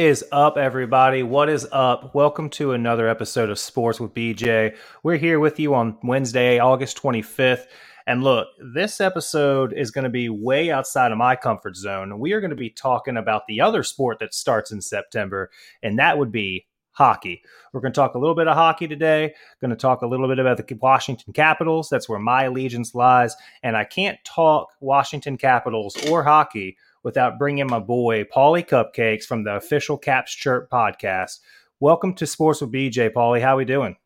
is 0.00 0.24
up, 0.32 0.56
everybody? 0.56 1.22
What 1.22 1.50
is 1.50 1.68
up? 1.72 2.14
Welcome 2.14 2.48
to 2.50 2.72
another 2.72 3.06
episode 3.06 3.50
of 3.50 3.58
Sports 3.58 4.00
with 4.00 4.14
BJ. 4.14 4.74
We're 5.02 5.18
here 5.18 5.38
with 5.38 5.60
you 5.60 5.74
on 5.74 5.98
Wednesday, 6.02 6.58
August 6.58 6.96
25th. 6.96 7.66
And 8.06 8.24
look, 8.24 8.48
this 8.72 9.02
episode 9.02 9.74
is 9.74 9.90
going 9.90 10.04
to 10.04 10.10
be 10.10 10.30
way 10.30 10.70
outside 10.70 11.12
of 11.12 11.18
my 11.18 11.36
comfort 11.36 11.76
zone. 11.76 12.18
We 12.18 12.32
are 12.32 12.40
going 12.40 12.48
to 12.48 12.56
be 12.56 12.70
talking 12.70 13.18
about 13.18 13.46
the 13.46 13.60
other 13.60 13.82
sport 13.82 14.20
that 14.20 14.32
starts 14.32 14.72
in 14.72 14.80
September, 14.80 15.50
and 15.82 15.98
that 15.98 16.16
would 16.16 16.32
be 16.32 16.66
hockey. 16.92 17.42
We're 17.74 17.82
going 17.82 17.92
to 17.92 18.00
talk 18.00 18.14
a 18.14 18.18
little 18.18 18.34
bit 18.34 18.48
of 18.48 18.56
hockey 18.56 18.88
today. 18.88 19.34
Going 19.60 19.70
to 19.70 19.76
talk 19.76 20.00
a 20.00 20.06
little 20.06 20.28
bit 20.28 20.38
about 20.38 20.56
the 20.56 20.74
Washington 20.76 21.34
Capitals. 21.34 21.90
That's 21.90 22.08
where 22.08 22.18
my 22.18 22.44
allegiance 22.44 22.94
lies. 22.94 23.36
And 23.62 23.76
I 23.76 23.84
can't 23.84 24.18
talk 24.24 24.68
Washington 24.80 25.36
Capitals 25.36 25.94
or 26.08 26.22
hockey 26.22 26.78
without 27.02 27.38
bringing 27.38 27.66
my 27.66 27.78
boy 27.78 28.24
Paulie 28.24 28.66
Cupcakes 28.66 29.24
from 29.24 29.44
the 29.44 29.56
official 29.56 29.96
Caps 29.96 30.34
Chirp 30.34 30.70
podcast. 30.70 31.38
Welcome 31.78 32.14
to 32.14 32.26
Sports 32.26 32.60
with 32.60 32.72
BJ, 32.72 33.10
Paulie. 33.10 33.40
How 33.40 33.54
are 33.54 33.58
we 33.58 33.64
doing? 33.64 33.96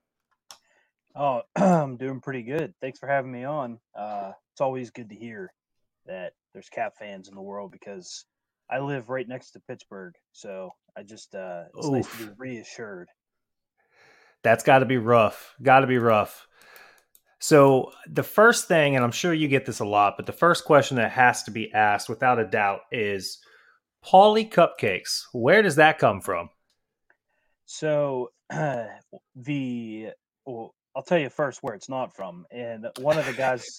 Oh, 1.16 1.42
I'm 1.56 1.96
doing 1.96 2.20
pretty 2.20 2.42
good. 2.42 2.74
Thanks 2.80 2.98
for 2.98 3.08
having 3.08 3.32
me 3.32 3.44
on. 3.44 3.78
Uh, 3.94 4.32
it's 4.52 4.60
always 4.60 4.90
good 4.90 5.08
to 5.10 5.16
hear 5.16 5.52
that 6.06 6.34
there's 6.52 6.68
Cap 6.68 6.94
fans 6.98 7.28
in 7.28 7.34
the 7.34 7.42
world 7.42 7.72
because 7.72 8.24
I 8.70 8.78
live 8.78 9.08
right 9.08 9.28
next 9.28 9.50
to 9.52 9.60
Pittsburgh, 9.60 10.14
so 10.32 10.70
I 10.96 11.02
just 11.02 11.34
uh, 11.34 11.64
it's 11.76 11.86
Oof. 11.86 11.92
nice 11.92 12.18
to 12.18 12.26
be 12.26 12.32
reassured. 12.38 13.08
That's 14.42 14.62
got 14.62 14.80
to 14.80 14.86
be 14.86 14.98
rough. 14.98 15.54
Got 15.62 15.80
to 15.80 15.86
be 15.86 15.98
rough. 15.98 16.46
So, 17.46 17.92
the 18.08 18.22
first 18.22 18.68
thing, 18.68 18.96
and 18.96 19.04
I'm 19.04 19.12
sure 19.12 19.34
you 19.34 19.48
get 19.48 19.66
this 19.66 19.80
a 19.80 19.84
lot, 19.84 20.14
but 20.16 20.24
the 20.24 20.32
first 20.32 20.64
question 20.64 20.96
that 20.96 21.10
has 21.10 21.42
to 21.42 21.50
be 21.50 21.70
asked 21.74 22.08
without 22.08 22.38
a 22.38 22.46
doubt 22.46 22.80
is 22.90 23.38
Paulie 24.02 24.50
Cupcakes. 24.50 25.24
Where 25.34 25.60
does 25.60 25.76
that 25.76 25.98
come 25.98 26.22
from? 26.22 26.48
So, 27.66 28.30
uh, 28.48 28.84
the, 29.36 30.06
well, 30.46 30.74
I'll 30.96 31.02
tell 31.02 31.18
you 31.18 31.28
first 31.28 31.62
where 31.62 31.74
it's 31.74 31.90
not 31.90 32.16
from. 32.16 32.46
And 32.50 32.86
one 33.00 33.18
of 33.18 33.26
the 33.26 33.32
guys 33.36 33.78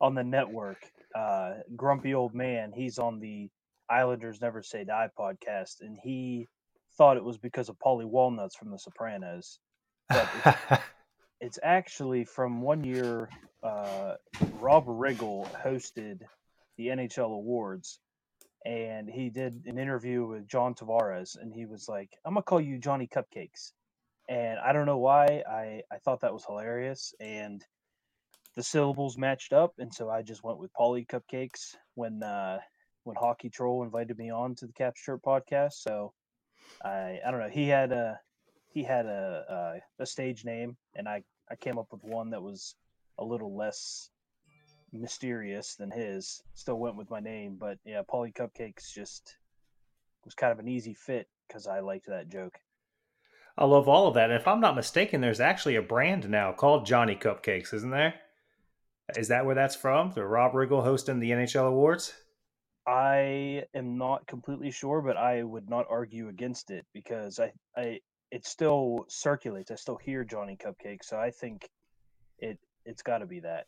on 0.00 0.14
the 0.14 0.24
network, 0.24 0.78
uh, 1.14 1.56
Grumpy 1.76 2.14
Old 2.14 2.34
Man, 2.34 2.72
he's 2.74 2.98
on 2.98 3.20
the 3.20 3.50
Islanders 3.90 4.40
Never 4.40 4.62
Say 4.62 4.84
Die 4.84 5.08
podcast, 5.20 5.82
and 5.82 5.98
he 6.02 6.48
thought 6.96 7.18
it 7.18 7.24
was 7.24 7.36
because 7.36 7.68
of 7.68 7.76
Paulie 7.78 8.08
Walnuts 8.08 8.56
from 8.56 8.70
The 8.70 8.78
Sopranos. 8.78 9.58
But 10.08 10.80
it's 11.42 11.58
actually 11.62 12.24
from 12.24 12.62
one 12.62 12.84
year. 12.84 13.28
Uh, 13.62 14.14
Rob 14.60 14.86
Riggle 14.86 15.46
hosted 15.64 16.20
the 16.78 16.86
NHL 16.86 17.34
awards, 17.34 17.98
and 18.64 19.08
he 19.08 19.28
did 19.28 19.66
an 19.66 19.76
interview 19.76 20.24
with 20.24 20.46
John 20.46 20.74
Tavares, 20.74 21.36
and 21.36 21.52
he 21.52 21.66
was 21.66 21.88
like, 21.88 22.10
"I'm 22.24 22.34
gonna 22.34 22.44
call 22.44 22.60
you 22.60 22.78
Johnny 22.78 23.08
Cupcakes," 23.08 23.72
and 24.28 24.58
I 24.60 24.72
don't 24.72 24.86
know 24.86 24.98
why 24.98 25.42
I 25.48 25.82
I 25.90 25.98
thought 25.98 26.20
that 26.20 26.32
was 26.32 26.44
hilarious, 26.44 27.12
and 27.20 27.64
the 28.54 28.62
syllables 28.62 29.18
matched 29.18 29.52
up, 29.52 29.74
and 29.78 29.92
so 29.92 30.08
I 30.08 30.22
just 30.22 30.44
went 30.44 30.58
with 30.58 30.72
Paulie 30.74 31.06
Cupcakes 31.06 31.74
when 31.94 32.22
uh, 32.22 32.60
when 33.02 33.16
Hockey 33.16 33.50
Troll 33.50 33.82
invited 33.82 34.16
me 34.16 34.30
on 34.30 34.54
to 34.56 34.66
the 34.66 34.72
Caps 34.72 35.02
Chirp 35.02 35.22
podcast. 35.22 35.74
So 35.74 36.12
I 36.84 37.18
I 37.26 37.30
don't 37.32 37.40
know. 37.40 37.48
He 37.48 37.66
had 37.66 37.90
a 37.90 38.20
he 38.72 38.82
had 38.82 39.06
a, 39.06 39.80
a, 39.98 40.02
a 40.02 40.06
stage 40.06 40.44
name, 40.44 40.76
and 40.94 41.08
I 41.08 41.24
I 41.50 41.56
came 41.56 41.78
up 41.78 41.88
with 41.90 42.02
one 42.02 42.30
that 42.30 42.42
was 42.42 42.74
a 43.18 43.24
little 43.24 43.56
less 43.56 44.10
mysterious 44.92 45.74
than 45.74 45.90
his. 45.90 46.42
Still 46.54 46.78
went 46.78 46.96
with 46.96 47.10
my 47.10 47.20
name, 47.20 47.56
but 47.58 47.78
yeah, 47.84 48.02
Paulie 48.02 48.34
Cupcakes 48.34 48.92
just 48.92 49.36
was 50.24 50.34
kind 50.34 50.52
of 50.52 50.58
an 50.58 50.68
easy 50.68 50.94
fit 50.94 51.28
because 51.48 51.66
I 51.66 51.80
liked 51.80 52.06
that 52.06 52.28
joke. 52.28 52.58
I 53.56 53.64
love 53.64 53.88
all 53.88 54.08
of 54.08 54.14
that. 54.14 54.30
And 54.30 54.40
if 54.40 54.48
I'm 54.48 54.60
not 54.60 54.76
mistaken, 54.76 55.20
there's 55.20 55.40
actually 55.40 55.76
a 55.76 55.82
brand 55.82 56.28
now 56.28 56.52
called 56.52 56.86
Johnny 56.86 57.16
Cupcakes, 57.16 57.74
isn't 57.74 57.90
there? 57.90 58.14
Is 59.16 59.28
that 59.28 59.44
where 59.44 59.54
that's 59.54 59.76
from? 59.76 60.12
The 60.14 60.24
Rob 60.24 60.52
Riggle 60.52 60.84
hosting 60.84 61.20
the 61.20 61.32
NHL 61.32 61.68
awards? 61.68 62.14
I 62.86 63.64
am 63.74 63.98
not 63.98 64.26
completely 64.26 64.70
sure, 64.70 65.02
but 65.02 65.16
I 65.16 65.42
would 65.42 65.68
not 65.68 65.86
argue 65.90 66.28
against 66.28 66.70
it 66.70 66.86
because 66.92 67.38
I, 67.38 67.52
I 67.76 68.00
it 68.32 68.46
still 68.46 69.04
circulates. 69.08 69.70
I 69.70 69.74
still 69.74 69.98
hear 70.02 70.24
Johnny 70.24 70.56
Cupcake, 70.56 71.04
so 71.04 71.18
I 71.18 71.30
think 71.30 71.68
it 72.38 72.58
it's 72.84 73.02
got 73.02 73.18
to 73.18 73.26
be 73.26 73.40
that. 73.40 73.66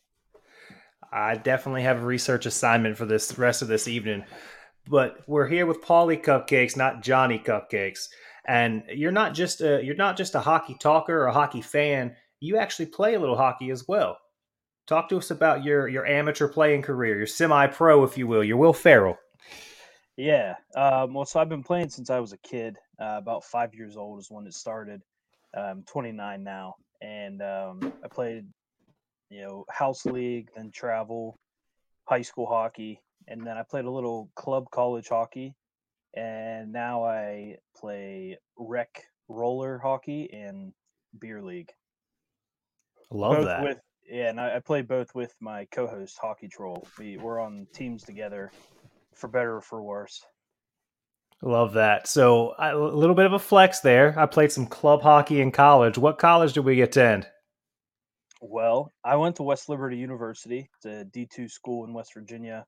I 1.12 1.36
definitely 1.36 1.82
have 1.82 2.02
a 2.02 2.06
research 2.06 2.47
assignment 2.47 2.97
for 2.97 3.04
this 3.04 3.38
rest 3.38 3.60
of 3.60 3.69
this 3.69 3.86
evening, 3.86 4.25
but 4.88 5.19
we're 5.28 5.47
here 5.47 5.66
with 5.66 5.84
Paulie 5.84 6.22
Cupcakes, 6.22 6.76
not 6.76 7.02
Johnny 7.02 7.38
Cupcakes. 7.38 8.08
And 8.47 8.82
you're 8.88 9.12
not 9.12 9.34
just 9.34 9.60
a 9.60 9.84
you're 9.84 9.94
not 9.97 10.16
just 10.16 10.34
a 10.34 10.41
hockey 10.41 10.76
talker 10.81 11.22
or 11.22 11.26
a 11.26 11.32
hockey 11.32 11.60
fan. 11.60 12.16
You 12.41 12.56
actually 12.56 12.86
play 12.86 13.14
a 13.14 13.20
little 13.20 13.36
hockey 13.36 13.70
as 13.70 13.86
well. 13.86 14.16
Talk 14.86 15.10
to 15.10 15.19
us 15.19 15.31
about 15.31 15.62
your 15.62 15.88
your 15.88 16.06
amateur 16.06 16.48
playing 16.48 16.82
career, 16.82 17.16
your 17.19 17.26
semi-pro, 17.26 18.02
if 18.02 18.16
you 18.16 18.26
will, 18.26 18.42
your 18.42 18.56
Will 18.56 18.72
Ferrell. 18.72 19.19
Yeah. 20.16 20.54
Um, 20.76 21.14
well, 21.14 21.25
so 21.25 21.41
I've 21.41 21.48
been 21.48 21.62
playing 21.62 21.88
since 21.88 22.10
I 22.10 22.20
was 22.20 22.32
a 22.32 22.38
kid. 22.38 22.76
Uh, 23.00 23.16
about 23.19 23.44
five 23.44 23.75
years 23.75 23.97
old 23.97 24.20
is 24.20 24.30
when 24.30 24.47
it 24.47 24.54
started. 24.54 25.00
I'm 25.56 25.84
29 25.84 26.42
now, 26.42 26.75
and 27.00 27.41
um, 27.42 27.92
I 28.04 28.08
played, 28.08 28.47
you 29.30 29.42
know, 29.42 29.64
house 29.70 30.04
league, 30.04 30.48
then 30.56 30.70
travel, 30.72 31.38
high 32.04 32.22
school 32.22 32.47
hockey, 32.47 33.00
and 33.28 33.47
then 33.47 33.56
I 33.56 33.62
played 33.62 33.84
a 33.84 33.91
little 33.91 34.30
club 34.34 34.66
college 34.72 35.08
hockey, 35.08 35.54
and 36.14 36.72
now 36.72 37.04
I 37.04 37.58
play 37.76 38.38
rec 38.58 39.04
roller 39.28 39.78
hockey 39.78 40.28
and 40.32 40.72
beer 41.20 41.41
league. 41.42 41.70
Love 43.10 43.36
both 43.36 43.46
that. 43.46 43.62
With, 43.62 43.78
yeah, 44.08 44.31
and 44.31 44.41
I, 44.41 44.56
I 44.56 44.60
play 44.60 44.82
both 44.82 45.14
with 45.14 45.34
my 45.41 45.66
co-host 45.66 46.19
Hockey 46.20 46.48
Troll. 46.48 46.86
We 46.98 47.16
we're 47.16 47.41
on 47.41 47.66
teams 47.72 48.02
together, 48.02 48.50
for 49.16 49.28
better 49.28 49.56
or 49.56 49.60
for 49.60 49.82
worse. 49.82 50.22
Love 51.42 51.75
that. 51.75 52.06
So 52.06 52.54
a 52.58 52.75
little 52.76 53.14
bit 53.14 53.26
of 53.26 53.32
a 53.34 53.38
flex 53.38 53.80
there. 53.80 54.14
I 54.19 54.26
played 54.26 54.50
some 54.52 54.66
club 54.66 55.02
hockey 55.02 55.41
in 55.41 55.52
college. 55.52 55.98
What 55.98 56.19
college 56.19 56.54
did 56.54 56.64
we 56.64 56.80
attend? 56.80 57.26
Well, 58.41 58.91
I 59.02 59.16
went 59.16 59.36
to 59.36 59.42
West 59.42 59.69
Liberty 59.69 59.97
University, 59.97 60.69
it's 60.76 60.84
a 60.84 61.04
D 61.04 61.26
two 61.26 61.48
school 61.48 61.86
in 61.86 61.94
West 61.94 62.12
Virginia. 62.14 62.66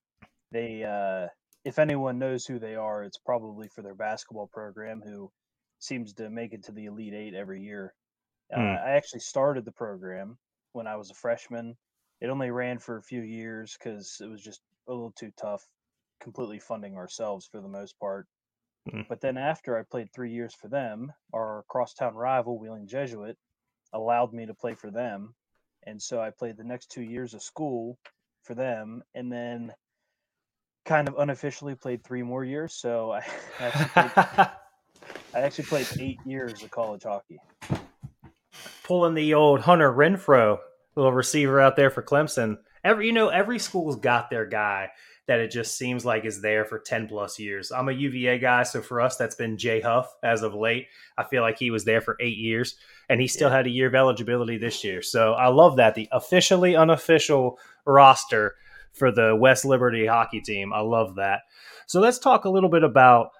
They, 0.50 0.84
uh, 0.84 1.28
if 1.64 1.78
anyone 1.78 2.18
knows 2.18 2.46
who 2.46 2.58
they 2.58 2.76
are, 2.76 3.02
it's 3.02 3.18
probably 3.18 3.68
for 3.68 3.82
their 3.82 3.94
basketball 3.94 4.48
program, 4.52 5.02
who 5.04 5.30
seems 5.78 6.14
to 6.14 6.30
make 6.30 6.54
it 6.54 6.64
to 6.64 6.72
the 6.72 6.86
Elite 6.86 7.12
Eight 7.12 7.34
every 7.34 7.62
year. 7.62 7.92
Uh, 8.50 8.60
hmm. 8.60 8.86
I 8.86 8.92
actually 8.92 9.20
started 9.20 9.64
the 9.64 9.72
program 9.72 10.38
when 10.72 10.86
I 10.86 10.96
was 10.96 11.10
a 11.10 11.14
freshman. 11.14 11.76
It 12.20 12.30
only 12.30 12.50
ran 12.50 12.78
for 12.78 12.96
a 12.96 13.02
few 13.02 13.20
years 13.20 13.76
because 13.78 14.16
it 14.22 14.30
was 14.30 14.42
just 14.42 14.60
a 14.88 14.92
little 14.92 15.12
too 15.12 15.32
tough, 15.38 15.66
completely 16.20 16.58
funding 16.58 16.96
ourselves 16.96 17.46
for 17.50 17.60
the 17.60 17.68
most 17.68 17.98
part. 17.98 18.26
Mm. 18.90 19.06
But 19.08 19.20
then 19.20 19.36
after 19.36 19.78
I 19.78 19.82
played 19.82 20.12
three 20.12 20.32
years 20.32 20.54
for 20.54 20.68
them, 20.68 21.12
our 21.34 21.64
crosstown 21.68 22.14
rival, 22.14 22.58
Wheeling 22.58 22.86
Jesuit, 22.86 23.36
allowed 23.92 24.32
me 24.32 24.46
to 24.46 24.54
play 24.54 24.74
for 24.74 24.90
them. 24.90 25.34
And 25.86 26.00
so 26.00 26.20
I 26.20 26.30
played 26.30 26.56
the 26.56 26.64
next 26.64 26.90
two 26.90 27.02
years 27.02 27.34
of 27.34 27.42
school 27.42 27.98
for 28.42 28.54
them 28.54 29.02
and 29.14 29.30
then 29.30 29.72
kind 30.84 31.08
of 31.08 31.18
unofficially 31.18 31.74
played 31.74 32.04
three 32.04 32.22
more 32.22 32.44
years. 32.44 32.74
So 32.74 33.12
I 33.12 33.22
actually 33.60 33.88
played, 33.88 34.12
I 35.34 35.40
actually 35.40 35.64
played 35.64 35.88
eight 35.98 36.18
years 36.24 36.62
of 36.62 36.70
college 36.70 37.02
hockey. 37.02 37.38
Pulling 38.84 39.14
the 39.14 39.34
old 39.34 39.60
Hunter 39.60 39.92
Renfrow, 39.92 40.58
little 40.94 41.12
receiver 41.12 41.60
out 41.60 41.76
there 41.76 41.90
for 41.90 42.02
Clemson. 42.02 42.58
Every 42.84 43.06
you 43.06 43.12
know, 43.12 43.28
every 43.28 43.58
school's 43.58 43.96
got 43.96 44.30
their 44.30 44.46
guy 44.46 44.90
that 45.26 45.40
it 45.40 45.50
just 45.50 45.76
seems 45.76 46.04
like 46.04 46.24
is 46.24 46.40
there 46.40 46.64
for 46.64 46.78
10 46.78 47.08
plus 47.08 47.38
years. 47.38 47.72
I'm 47.72 47.88
a 47.88 47.92
UVA 47.92 48.38
guy, 48.38 48.62
so 48.62 48.80
for 48.80 49.00
us, 49.00 49.16
that's 49.16 49.34
been 49.34 49.58
Jay 49.58 49.80
Huff 49.80 50.14
as 50.22 50.42
of 50.42 50.54
late. 50.54 50.86
I 51.18 51.24
feel 51.24 51.42
like 51.42 51.58
he 51.58 51.70
was 51.70 51.84
there 51.84 52.00
for 52.00 52.16
eight 52.20 52.38
years 52.38 52.76
and 53.08 53.20
he 53.20 53.26
still 53.26 53.50
yeah. 53.50 53.56
had 53.56 53.66
a 53.66 53.70
year 53.70 53.88
of 53.88 53.94
eligibility 53.94 54.58
this 54.58 54.84
year. 54.84 55.02
So 55.02 55.32
I 55.32 55.48
love 55.48 55.76
that. 55.76 55.94
The 55.94 56.08
officially 56.12 56.76
unofficial 56.76 57.58
roster 57.84 58.54
for 58.92 59.10
the 59.10 59.34
West 59.36 59.64
Liberty 59.64 60.06
hockey 60.06 60.40
team. 60.40 60.72
I 60.72 60.80
love 60.80 61.16
that. 61.16 61.42
So 61.86 62.00
let's 62.00 62.18
talk 62.18 62.44
a 62.44 62.50
little 62.50 62.70
bit 62.70 62.82
about 62.82 63.30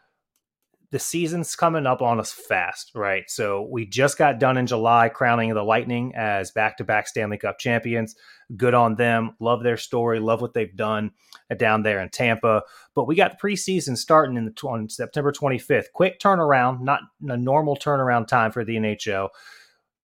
the 0.90 0.98
season's 0.98 1.56
coming 1.56 1.86
up 1.86 2.02
on 2.02 2.20
us 2.20 2.32
fast, 2.32 2.92
right? 2.94 3.24
So 3.28 3.68
we 3.70 3.86
just 3.86 4.18
got 4.18 4.38
done 4.38 4.56
in 4.56 4.66
July 4.66 5.08
crowning 5.08 5.52
the 5.52 5.62
Lightning 5.62 6.14
as 6.14 6.50
back-to-back 6.52 7.08
Stanley 7.08 7.38
Cup 7.38 7.58
champions. 7.58 8.14
Good 8.56 8.74
on 8.74 8.94
them. 8.94 9.36
Love 9.40 9.62
their 9.62 9.76
story. 9.76 10.20
Love 10.20 10.40
what 10.40 10.54
they've 10.54 10.76
done 10.76 11.10
down 11.56 11.82
there 11.82 12.00
in 12.00 12.08
Tampa. 12.10 12.62
But 12.94 13.06
we 13.06 13.16
got 13.16 13.32
the 13.32 13.48
preseason 13.48 13.96
starting 13.96 14.36
in 14.36 14.44
the 14.44 14.54
on 14.64 14.88
September 14.88 15.32
25th. 15.32 15.86
Quick 15.92 16.20
turnaround, 16.20 16.80
not 16.80 17.00
a 17.28 17.36
normal 17.36 17.76
turnaround 17.76 18.28
time 18.28 18.52
for 18.52 18.64
the 18.64 18.76
NHL. 18.76 19.30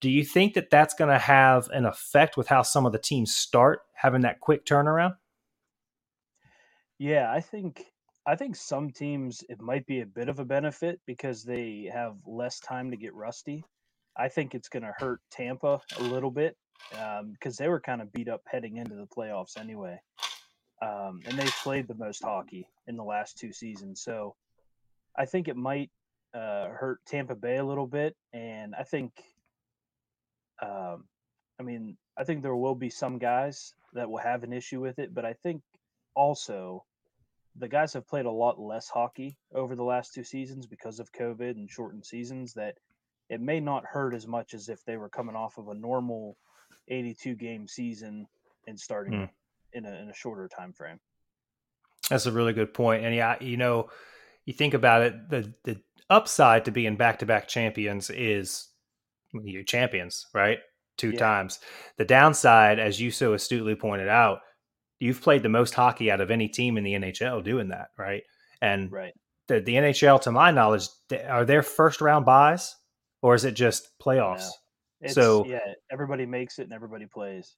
Do 0.00 0.10
you 0.10 0.24
think 0.24 0.54
that 0.54 0.70
that's 0.70 0.94
going 0.94 1.10
to 1.10 1.18
have 1.18 1.68
an 1.68 1.86
effect 1.86 2.36
with 2.36 2.48
how 2.48 2.62
some 2.62 2.86
of 2.86 2.92
the 2.92 2.98
teams 2.98 3.34
start 3.34 3.82
having 3.94 4.22
that 4.22 4.40
quick 4.40 4.66
turnaround? 4.66 5.16
Yeah, 6.98 7.30
I 7.32 7.40
think 7.40 7.84
I 8.26 8.36
think 8.36 8.54
some 8.54 8.90
teams 8.90 9.42
it 9.48 9.60
might 9.60 9.86
be 9.86 10.00
a 10.00 10.06
bit 10.06 10.28
of 10.28 10.38
a 10.38 10.44
benefit 10.44 11.00
because 11.06 11.42
they 11.42 11.90
have 11.92 12.14
less 12.26 12.60
time 12.60 12.90
to 12.90 12.96
get 12.96 13.14
rusty. 13.14 13.64
I 14.16 14.28
think 14.28 14.54
it's 14.54 14.68
going 14.68 14.84
to 14.84 14.94
hurt 14.96 15.20
Tampa 15.30 15.80
a 15.98 16.02
little 16.02 16.30
bit 16.30 16.56
because 16.90 17.20
um, 17.20 17.64
they 17.64 17.68
were 17.68 17.80
kind 17.80 18.00
of 18.00 18.12
beat 18.12 18.28
up 18.28 18.42
heading 18.46 18.76
into 18.76 18.94
the 18.94 19.06
playoffs 19.06 19.58
anyway, 19.58 19.98
um, 20.82 21.20
and 21.26 21.38
they 21.38 21.48
played 21.62 21.88
the 21.88 21.94
most 21.94 22.22
hockey 22.22 22.68
in 22.86 22.96
the 22.96 23.02
last 23.02 23.38
two 23.38 23.52
seasons. 23.52 24.02
So 24.02 24.36
I 25.18 25.24
think 25.24 25.48
it 25.48 25.56
might 25.56 25.90
uh, 26.34 26.68
hurt 26.68 27.00
Tampa 27.06 27.34
Bay 27.34 27.56
a 27.56 27.64
little 27.64 27.86
bit, 27.86 28.14
and 28.32 28.74
I 28.74 28.84
think, 28.84 29.12
um, 30.62 31.04
I 31.58 31.62
mean, 31.64 31.96
I 32.16 32.24
think 32.24 32.42
there 32.42 32.56
will 32.56 32.74
be 32.74 32.90
some 32.90 33.18
guys 33.18 33.74
that 33.94 34.08
will 34.08 34.18
have 34.18 34.44
an 34.44 34.52
issue 34.52 34.80
with 34.80 34.98
it, 34.98 35.14
but 35.14 35.24
I 35.24 35.32
think 35.32 35.62
also 36.14 36.84
the 37.56 37.68
guys 37.68 37.92
have 37.92 38.08
played 38.08 38.26
a 38.26 38.30
lot 38.30 38.58
less 38.58 38.88
hockey 38.88 39.36
over 39.54 39.76
the 39.76 39.82
last 39.82 40.14
two 40.14 40.24
seasons 40.24 40.66
because 40.66 40.98
of 40.98 41.12
COVID 41.12 41.52
and 41.52 41.70
shortened 41.70 42.04
seasons 42.04 42.54
that 42.54 42.76
it 43.28 43.40
may 43.40 43.60
not 43.60 43.84
hurt 43.84 44.14
as 44.14 44.26
much 44.26 44.54
as 44.54 44.68
if 44.68 44.84
they 44.84 44.96
were 44.96 45.08
coming 45.08 45.36
off 45.36 45.58
of 45.58 45.68
a 45.68 45.74
normal 45.74 46.36
82 46.88 47.34
game 47.34 47.66
season 47.68 48.26
and 48.66 48.78
starting 48.78 49.12
mm. 49.12 49.28
in, 49.72 49.84
a, 49.84 49.92
in 49.94 50.08
a 50.08 50.14
shorter 50.14 50.48
time 50.48 50.72
frame. 50.72 50.98
That's 52.08 52.26
a 52.26 52.32
really 52.32 52.52
good 52.52 52.74
point. 52.74 53.04
And 53.04 53.14
yeah, 53.14 53.36
you 53.40 53.56
know, 53.56 53.90
you 54.44 54.52
think 54.52 54.74
about 54.74 55.02
it, 55.02 55.30
the 55.30 55.54
the 55.64 55.80
upside 56.10 56.64
to 56.64 56.70
being 56.70 56.96
back 56.96 57.20
to 57.20 57.26
back 57.26 57.48
champions 57.48 58.10
is 58.10 58.68
you're 59.32 59.62
champions, 59.62 60.26
right? 60.34 60.58
Two 60.98 61.10
yeah. 61.10 61.18
times. 61.18 61.58
The 61.96 62.04
downside, 62.04 62.78
as 62.78 63.00
you 63.00 63.10
so 63.10 63.34
astutely 63.34 63.74
pointed 63.74 64.08
out, 64.08 64.40
you've 65.02 65.20
played 65.20 65.42
the 65.42 65.48
most 65.48 65.74
hockey 65.74 66.12
out 66.12 66.20
of 66.20 66.30
any 66.30 66.46
team 66.46 66.78
in 66.78 66.84
the 66.84 66.94
NHL 66.94 67.42
doing 67.42 67.68
that, 67.68 67.88
right? 67.98 68.22
And 68.60 68.90
right. 68.92 69.12
The, 69.48 69.58
the 69.58 69.74
NHL, 69.74 70.20
to 70.22 70.30
my 70.30 70.52
knowledge, 70.52 70.86
are 71.28 71.44
there 71.44 71.64
first 71.64 72.00
round 72.00 72.24
buys 72.24 72.76
or 73.20 73.34
is 73.34 73.44
it 73.44 73.52
just 73.52 73.98
playoffs? 73.98 74.46
No. 75.00 75.08
so 75.10 75.44
yeah, 75.44 75.58
everybody 75.90 76.24
makes 76.24 76.60
it 76.60 76.62
and 76.62 76.72
everybody 76.72 77.06
plays. 77.06 77.54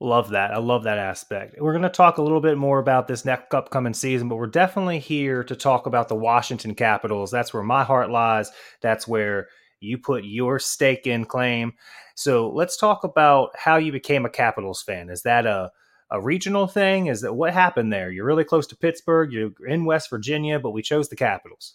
Love 0.00 0.30
that. 0.30 0.52
I 0.52 0.58
love 0.58 0.82
that 0.82 0.98
aspect. 0.98 1.54
We're 1.60 1.72
going 1.72 1.82
to 1.82 1.88
talk 1.88 2.18
a 2.18 2.22
little 2.22 2.40
bit 2.40 2.58
more 2.58 2.80
about 2.80 3.06
this 3.06 3.24
next 3.24 3.54
upcoming 3.54 3.94
season, 3.94 4.28
but 4.28 4.36
we're 4.36 4.48
definitely 4.48 4.98
here 4.98 5.44
to 5.44 5.54
talk 5.54 5.86
about 5.86 6.08
the 6.08 6.16
Washington 6.16 6.74
Capitals. 6.74 7.30
That's 7.30 7.54
where 7.54 7.62
my 7.62 7.84
heart 7.84 8.10
lies. 8.10 8.50
That's 8.80 9.06
where 9.06 9.46
you 9.78 9.96
put 9.96 10.24
your 10.24 10.58
stake 10.58 11.06
in 11.06 11.24
claim. 11.24 11.74
So 12.16 12.50
let's 12.50 12.76
talk 12.76 13.04
about 13.04 13.50
how 13.56 13.76
you 13.76 13.92
became 13.92 14.26
a 14.26 14.30
Capitals 14.30 14.82
fan. 14.82 15.08
Is 15.08 15.22
that 15.22 15.46
a 15.46 15.70
a 16.10 16.20
regional 16.20 16.66
thing? 16.66 17.06
Is 17.06 17.20
that 17.20 17.34
what 17.34 17.52
happened 17.52 17.92
there? 17.92 18.10
You're 18.10 18.24
really 18.24 18.44
close 18.44 18.66
to 18.68 18.76
Pittsburgh. 18.76 19.32
You're 19.32 19.52
in 19.66 19.84
West 19.84 20.10
Virginia, 20.10 20.58
but 20.58 20.70
we 20.70 20.82
chose 20.82 21.08
the 21.08 21.16
Capitals. 21.16 21.74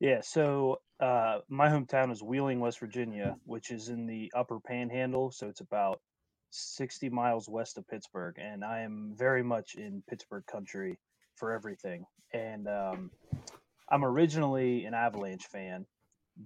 Yeah. 0.00 0.20
So 0.22 0.80
uh, 1.00 1.38
my 1.48 1.68
hometown 1.68 2.12
is 2.12 2.22
Wheeling, 2.22 2.60
West 2.60 2.80
Virginia, 2.80 3.36
which 3.44 3.70
is 3.70 3.88
in 3.88 4.06
the 4.06 4.30
Upper 4.34 4.60
Panhandle. 4.60 5.30
So 5.30 5.48
it's 5.48 5.60
about 5.60 6.00
60 6.50 7.08
miles 7.10 7.48
west 7.48 7.78
of 7.78 7.88
Pittsburgh, 7.88 8.36
and 8.38 8.64
I 8.64 8.80
am 8.80 9.12
very 9.16 9.42
much 9.42 9.74
in 9.74 10.02
Pittsburgh 10.08 10.46
country 10.46 10.98
for 11.34 11.52
everything. 11.52 12.04
And 12.32 12.68
um, 12.68 13.10
I'm 13.88 14.04
originally 14.04 14.84
an 14.84 14.94
Avalanche 14.94 15.46
fan, 15.46 15.86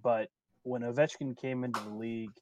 but 0.02 0.30
when 0.62 0.82
Ovechkin 0.82 1.36
came 1.36 1.62
into 1.62 1.80
the 1.80 1.94
league, 1.94 2.32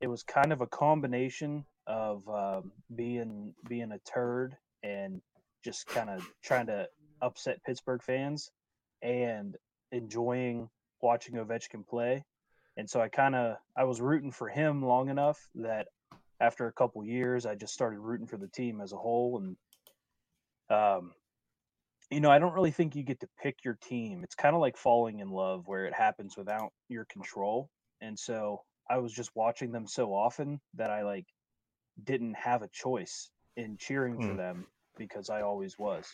it 0.00 0.08
was 0.08 0.22
kind 0.22 0.52
of 0.52 0.60
a 0.60 0.66
combination 0.66 1.64
of 1.88 2.28
um, 2.28 2.70
being 2.94 3.54
being 3.68 3.92
a 3.92 3.98
turd 4.00 4.56
and 4.84 5.20
just 5.64 5.86
kind 5.86 6.10
of 6.10 6.24
trying 6.44 6.66
to 6.66 6.86
upset 7.22 7.64
Pittsburgh 7.64 8.02
fans 8.02 8.50
and 9.02 9.56
enjoying 9.90 10.68
watching 11.00 11.34
Ovechkin 11.34 11.86
play. 11.86 12.24
And 12.76 12.88
so 12.88 13.00
I 13.00 13.08
kind 13.08 13.34
of 13.34 13.56
I 13.76 13.84
was 13.84 14.00
rooting 14.00 14.30
for 14.30 14.48
him 14.48 14.84
long 14.84 15.08
enough 15.08 15.48
that 15.56 15.88
after 16.40 16.66
a 16.66 16.72
couple 16.72 17.02
years 17.04 17.46
I 17.46 17.54
just 17.54 17.74
started 17.74 17.98
rooting 17.98 18.26
for 18.26 18.36
the 18.36 18.48
team 18.48 18.80
as 18.80 18.92
a 18.92 18.96
whole 18.96 19.38
and 19.38 19.56
um 20.70 21.12
you 22.10 22.20
know, 22.20 22.30
I 22.30 22.38
don't 22.38 22.54
really 22.54 22.70
think 22.70 22.96
you 22.96 23.02
get 23.02 23.20
to 23.20 23.28
pick 23.42 23.64
your 23.64 23.76
team. 23.82 24.24
It's 24.24 24.34
kind 24.34 24.54
of 24.54 24.62
like 24.62 24.78
falling 24.78 25.18
in 25.18 25.28
love 25.30 25.64
where 25.66 25.84
it 25.84 25.92
happens 25.92 26.38
without 26.38 26.72
your 26.88 27.04
control. 27.04 27.68
And 28.00 28.18
so 28.18 28.62
I 28.88 28.96
was 28.96 29.12
just 29.12 29.30
watching 29.34 29.72
them 29.72 29.86
so 29.86 30.14
often 30.14 30.58
that 30.74 30.90
I 30.90 31.02
like 31.02 31.26
didn't 32.04 32.34
have 32.34 32.62
a 32.62 32.68
choice 32.68 33.30
in 33.56 33.76
cheering 33.76 34.16
mm. 34.16 34.22
for 34.22 34.30
hmm. 34.30 34.36
them 34.36 34.66
because 34.96 35.30
I 35.30 35.42
always 35.42 35.78
was. 35.78 36.06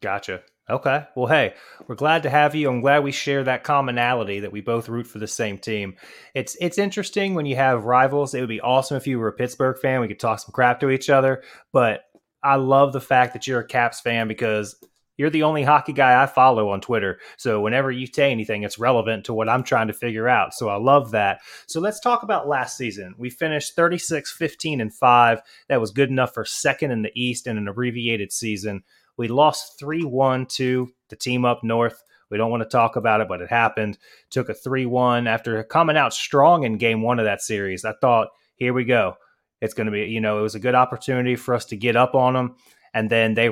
Gotcha. 0.00 0.42
Okay. 0.68 1.04
Well, 1.14 1.26
hey, 1.26 1.54
we're 1.86 1.94
glad 1.94 2.22
to 2.24 2.30
have 2.30 2.54
you. 2.54 2.68
I'm 2.68 2.80
glad 2.80 3.04
we 3.04 3.12
share 3.12 3.44
that 3.44 3.64
commonality 3.64 4.40
that 4.40 4.52
we 4.52 4.60
both 4.60 4.88
root 4.88 5.06
for 5.06 5.18
the 5.18 5.26
same 5.26 5.58
team. 5.58 5.96
It's 6.34 6.56
it's 6.60 6.78
interesting 6.78 7.34
when 7.34 7.46
you 7.46 7.56
have 7.56 7.84
rivals. 7.84 8.34
It 8.34 8.40
would 8.40 8.48
be 8.48 8.60
awesome 8.60 8.96
if 8.96 9.06
you 9.06 9.18
were 9.18 9.28
a 9.28 9.32
Pittsburgh 9.32 9.78
fan. 9.80 10.00
We 10.00 10.08
could 10.08 10.20
talk 10.20 10.40
some 10.40 10.52
crap 10.52 10.80
to 10.80 10.90
each 10.90 11.10
other. 11.10 11.42
But 11.72 12.02
I 12.42 12.56
love 12.56 12.92
the 12.92 13.00
fact 13.00 13.32
that 13.32 13.46
you're 13.46 13.60
a 13.60 13.66
Caps 13.66 14.00
fan 14.00 14.28
because 14.28 14.76
you're 15.16 15.30
the 15.30 15.42
only 15.42 15.62
hockey 15.62 15.92
guy 15.92 16.22
I 16.22 16.26
follow 16.26 16.70
on 16.70 16.80
Twitter. 16.80 17.18
So 17.36 17.60
whenever 17.60 17.90
you 17.90 18.06
say 18.06 18.32
anything, 18.32 18.62
it's 18.62 18.78
relevant 18.78 19.24
to 19.26 19.34
what 19.34 19.48
I'm 19.48 19.62
trying 19.62 19.88
to 19.88 19.92
figure 19.92 20.28
out. 20.28 20.54
So 20.54 20.68
I 20.68 20.76
love 20.76 21.10
that. 21.10 21.40
So 21.66 21.80
let's 21.80 22.00
talk 22.00 22.22
about 22.22 22.48
last 22.48 22.76
season. 22.76 23.14
We 23.18 23.30
finished 23.30 23.76
36, 23.76 24.32
15, 24.32 24.80
and 24.80 24.94
5. 24.94 25.42
That 25.68 25.80
was 25.80 25.90
good 25.90 26.08
enough 26.08 26.34
for 26.34 26.44
second 26.44 26.90
in 26.90 27.02
the 27.02 27.12
East 27.14 27.46
in 27.46 27.58
an 27.58 27.68
abbreviated 27.68 28.32
season. 28.32 28.82
We 29.16 29.28
lost 29.28 29.78
3 29.78 30.04
1 30.04 30.46
to 30.46 30.90
the 31.08 31.16
team 31.16 31.44
up 31.44 31.62
north. 31.62 32.02
We 32.30 32.38
don't 32.38 32.50
want 32.50 32.62
to 32.62 32.68
talk 32.68 32.96
about 32.96 33.20
it, 33.20 33.28
but 33.28 33.42
it 33.42 33.50
happened. 33.50 33.98
Took 34.30 34.48
a 34.48 34.54
3 34.54 34.86
1 34.86 35.26
after 35.26 35.62
coming 35.64 35.98
out 35.98 36.14
strong 36.14 36.64
in 36.64 36.78
game 36.78 37.02
one 37.02 37.18
of 37.18 37.26
that 37.26 37.42
series. 37.42 37.84
I 37.84 37.92
thought, 38.00 38.28
here 38.56 38.72
we 38.72 38.84
go. 38.84 39.16
It's 39.60 39.74
going 39.74 39.86
to 39.86 39.92
be, 39.92 40.06
you 40.06 40.20
know, 40.20 40.38
it 40.38 40.42
was 40.42 40.54
a 40.54 40.60
good 40.60 40.74
opportunity 40.74 41.36
for 41.36 41.54
us 41.54 41.66
to 41.66 41.76
get 41.76 41.94
up 41.94 42.14
on 42.14 42.32
them 42.32 42.56
and 42.94 43.10
then 43.10 43.34
they 43.34 43.48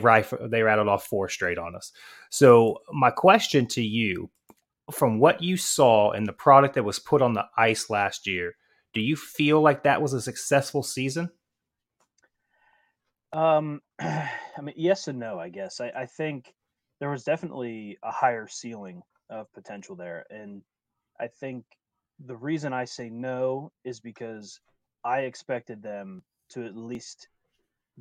they 0.48 0.62
rattled 0.62 0.88
off 0.88 1.06
four 1.06 1.28
straight 1.28 1.58
on 1.58 1.74
us. 1.74 1.92
So 2.30 2.82
my 2.92 3.10
question 3.10 3.66
to 3.68 3.82
you, 3.82 4.30
from 4.90 5.18
what 5.18 5.42
you 5.42 5.56
saw 5.56 6.12
in 6.12 6.24
the 6.24 6.32
product 6.32 6.74
that 6.74 6.84
was 6.84 6.98
put 6.98 7.22
on 7.22 7.34
the 7.34 7.46
ice 7.56 7.90
last 7.90 8.26
year, 8.26 8.54
do 8.92 9.00
you 9.00 9.16
feel 9.16 9.60
like 9.60 9.84
that 9.84 10.02
was 10.02 10.12
a 10.12 10.20
successful 10.20 10.82
season? 10.82 11.30
Um, 13.32 13.80
I 14.00 14.28
mean, 14.62 14.74
yes 14.76 15.08
and 15.08 15.18
no. 15.18 15.38
I 15.38 15.48
guess 15.48 15.80
I, 15.80 15.90
I 15.90 16.06
think 16.06 16.52
there 16.98 17.10
was 17.10 17.24
definitely 17.24 17.98
a 18.02 18.10
higher 18.10 18.46
ceiling 18.48 19.02
of 19.30 19.52
potential 19.52 19.96
there, 19.96 20.26
and 20.30 20.62
I 21.18 21.28
think 21.28 21.64
the 22.26 22.36
reason 22.36 22.72
I 22.72 22.84
say 22.84 23.08
no 23.08 23.72
is 23.84 24.00
because 24.00 24.60
I 25.04 25.20
expected 25.20 25.82
them 25.82 26.22
to 26.50 26.64
at 26.66 26.76
least 26.76 27.28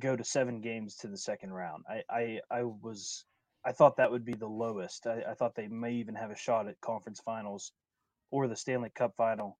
go 0.00 0.16
to 0.16 0.24
seven 0.24 0.60
games 0.60 0.96
to 0.96 1.08
the 1.08 1.18
second 1.18 1.52
round. 1.52 1.84
I 1.88 2.02
I, 2.10 2.40
I 2.50 2.62
was 2.62 3.24
I 3.64 3.72
thought 3.72 3.96
that 3.96 4.10
would 4.10 4.24
be 4.24 4.34
the 4.34 4.46
lowest. 4.46 5.06
I, 5.06 5.22
I 5.30 5.34
thought 5.34 5.54
they 5.54 5.68
may 5.68 5.92
even 5.92 6.14
have 6.14 6.30
a 6.30 6.36
shot 6.36 6.68
at 6.68 6.80
conference 6.80 7.20
finals 7.20 7.72
or 8.30 8.48
the 8.48 8.56
Stanley 8.56 8.90
Cup 8.94 9.14
final. 9.16 9.58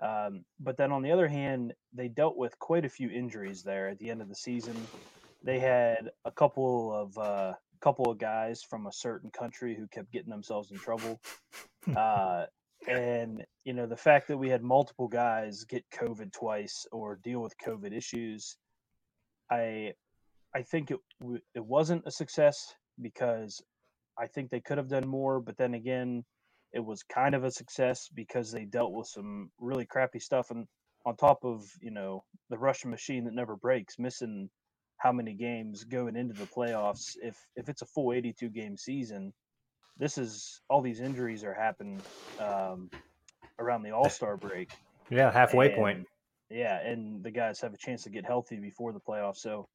Um, 0.00 0.44
but 0.60 0.76
then 0.76 0.92
on 0.92 1.02
the 1.02 1.12
other 1.12 1.28
hand, 1.28 1.74
they 1.92 2.08
dealt 2.08 2.36
with 2.36 2.58
quite 2.58 2.84
a 2.84 2.88
few 2.88 3.10
injuries 3.10 3.62
there 3.62 3.88
at 3.88 3.98
the 3.98 4.08
end 4.08 4.22
of 4.22 4.28
the 4.28 4.34
season. 4.34 4.76
They 5.42 5.58
had 5.58 6.10
a 6.24 6.30
couple 6.30 6.92
of 6.94 7.18
uh, 7.18 7.54
couple 7.80 8.10
of 8.10 8.18
guys 8.18 8.62
from 8.62 8.86
a 8.86 8.92
certain 8.92 9.30
country 9.30 9.74
who 9.74 9.86
kept 9.88 10.12
getting 10.12 10.30
themselves 10.30 10.70
in 10.70 10.78
trouble. 10.78 11.20
Uh, 11.96 12.44
and 12.88 13.42
you 13.64 13.72
know 13.72 13.86
the 13.86 13.96
fact 13.96 14.28
that 14.28 14.36
we 14.36 14.48
had 14.48 14.62
multiple 14.62 15.08
guys 15.08 15.64
get 15.64 15.82
COVID 15.90 16.30
twice 16.30 16.86
or 16.92 17.18
deal 17.24 17.40
with 17.40 17.56
COVID 17.56 17.96
issues 17.96 18.56
I 19.50 19.94
I 20.54 20.62
think 20.62 20.90
it 20.90 20.98
it 21.54 21.64
wasn't 21.64 22.06
a 22.06 22.10
success 22.10 22.74
because 23.00 23.62
I 24.18 24.26
think 24.26 24.50
they 24.50 24.60
could 24.60 24.78
have 24.78 24.88
done 24.88 25.06
more, 25.06 25.40
but 25.40 25.56
then 25.56 25.74
again, 25.74 26.24
it 26.72 26.84
was 26.84 27.02
kind 27.02 27.34
of 27.34 27.44
a 27.44 27.50
success 27.50 28.08
because 28.14 28.52
they 28.52 28.64
dealt 28.64 28.92
with 28.92 29.06
some 29.06 29.50
really 29.58 29.86
crappy 29.86 30.18
stuff 30.18 30.50
and 30.50 30.66
on 31.06 31.16
top 31.16 31.44
of, 31.44 31.64
you 31.80 31.90
know, 31.90 32.24
the 32.50 32.58
Russian 32.58 32.90
machine 32.90 33.24
that 33.24 33.34
never 33.34 33.56
breaks, 33.56 33.98
missing 33.98 34.50
how 34.98 35.12
many 35.12 35.32
games 35.32 35.84
going 35.84 36.14
into 36.14 36.34
the 36.34 36.44
playoffs 36.44 37.16
if 37.22 37.36
if 37.56 37.68
it's 37.68 37.82
a 37.82 37.86
full 37.86 38.12
82 38.12 38.50
game 38.50 38.76
season, 38.76 39.32
this 39.96 40.18
is 40.18 40.60
all 40.68 40.82
these 40.82 41.00
injuries 41.00 41.42
are 41.42 41.54
happening 41.54 42.00
um, 42.38 42.90
around 43.58 43.82
the 43.82 43.92
All-Star 43.92 44.36
break. 44.36 44.70
Yeah, 45.08 45.32
halfway 45.32 45.68
and, 45.68 45.76
point. 45.76 46.06
Yeah, 46.50 46.80
and 46.80 47.22
the 47.22 47.30
guys 47.30 47.60
have 47.60 47.74
a 47.74 47.78
chance 47.78 48.02
to 48.02 48.10
get 48.10 48.26
healthy 48.26 48.58
before 48.58 48.92
the 48.92 49.00
playoffs. 49.00 49.38
So, 49.38 49.68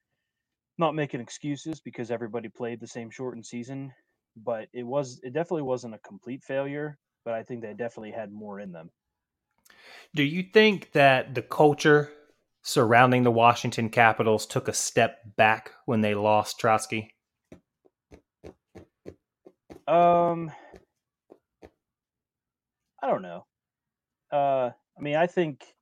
not 0.77 0.93
making 0.93 1.21
excuses 1.21 1.79
because 1.79 2.11
everybody 2.11 2.49
played 2.49 2.81
the 2.81 2.87
same 2.87 3.09
shortened 3.09 3.45
season, 3.45 3.93
but 4.35 4.67
it 4.73 4.83
was 4.83 5.19
it 5.23 5.33
definitely 5.33 5.63
wasn't 5.63 5.95
a 5.95 5.99
complete 5.99 6.43
failure. 6.43 6.97
But 7.23 7.33
I 7.33 7.43
think 7.43 7.61
they 7.61 7.73
definitely 7.73 8.11
had 8.11 8.31
more 8.31 8.59
in 8.59 8.71
them. 8.71 8.91
Do 10.13 10.23
you 10.23 10.43
think 10.53 10.91
that 10.91 11.33
the 11.33 11.41
culture 11.41 12.11
surrounding 12.61 13.23
the 13.23 13.31
Washington 13.31 13.89
Capitals 13.89 14.45
took 14.45 14.67
a 14.67 14.73
step 14.73 15.19
back 15.37 15.71
when 15.85 16.01
they 16.01 16.13
lost 16.13 16.59
Trotsky? 16.59 17.11
Um, 19.87 20.51
I 23.01 23.07
don't 23.07 23.21
know. 23.21 23.45
Uh, 24.31 24.71
I 24.97 25.01
mean, 25.01 25.15
I 25.15 25.27
think 25.27 25.74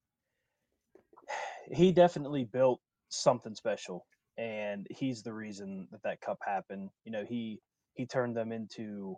he 1.72 1.92
definitely 1.92 2.46
built 2.46 2.80
something 3.10 3.56
special, 3.56 4.06
and 4.38 4.88
he's 4.90 5.22
the 5.24 5.34
reason 5.34 5.88
that 5.92 6.04
that 6.04 6.22
cup 6.22 6.40
happened. 6.46 6.90
You 7.06 7.12
know, 7.12 7.26
he 7.28 7.60
he 7.94 8.06
turned 8.06 8.36
them 8.36 8.52
into 8.52 9.18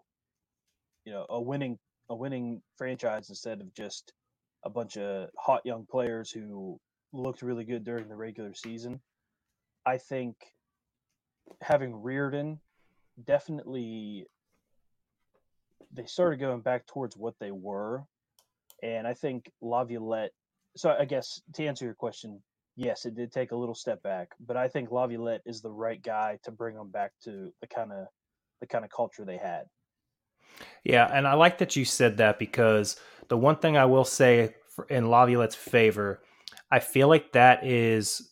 you 1.05 1.13
know 1.13 1.25
a 1.29 1.41
winning 1.41 1.77
a 2.09 2.15
winning 2.15 2.61
franchise 2.77 3.29
instead 3.29 3.61
of 3.61 3.73
just 3.73 4.13
a 4.63 4.69
bunch 4.69 4.97
of 4.97 5.29
hot 5.37 5.61
young 5.65 5.85
players 5.89 6.31
who 6.31 6.79
looked 7.13 7.41
really 7.41 7.63
good 7.63 7.83
during 7.83 8.07
the 8.07 8.15
regular 8.15 8.53
season. 8.53 8.99
I 9.85 9.97
think 9.97 10.35
having 11.61 11.93
Reirden 11.93 12.59
definitely 13.23 14.25
they 15.93 16.05
started 16.05 16.39
going 16.39 16.61
back 16.61 16.85
towards 16.85 17.15
what 17.15 17.35
they 17.39 17.51
were. 17.51 18.03
And 18.83 19.07
I 19.07 19.13
think 19.13 19.49
Laviolette 19.61 20.33
so 20.75 20.95
I 20.99 21.05
guess 21.05 21.41
to 21.53 21.65
answer 21.65 21.85
your 21.85 21.93
question, 21.93 22.41
yes, 22.75 23.05
it 23.05 23.15
did 23.15 23.31
take 23.31 23.51
a 23.51 23.55
little 23.55 23.75
step 23.75 24.01
back, 24.03 24.29
but 24.45 24.57
I 24.57 24.67
think 24.67 24.91
Laviolette 24.91 25.41
is 25.45 25.61
the 25.61 25.71
right 25.71 26.01
guy 26.01 26.37
to 26.43 26.51
bring 26.51 26.75
them 26.75 26.91
back 26.91 27.11
to 27.23 27.51
the 27.61 27.67
kind 27.67 27.91
of 27.91 28.07
the 28.61 28.67
kind 28.67 28.83
of 28.83 28.91
culture 28.91 29.25
they 29.25 29.37
had. 29.37 29.63
Yeah, 30.83 31.09
and 31.11 31.27
I 31.27 31.33
like 31.33 31.57
that 31.57 31.75
you 31.75 31.85
said 31.85 32.17
that 32.17 32.39
because 32.39 32.97
the 33.27 33.37
one 33.37 33.57
thing 33.57 33.77
I 33.77 33.85
will 33.85 34.05
say 34.05 34.55
in 34.89 35.09
Laviolette's 35.09 35.55
favor, 35.55 36.21
I 36.71 36.79
feel 36.79 37.07
like 37.07 37.33
that 37.33 37.65
is 37.65 38.31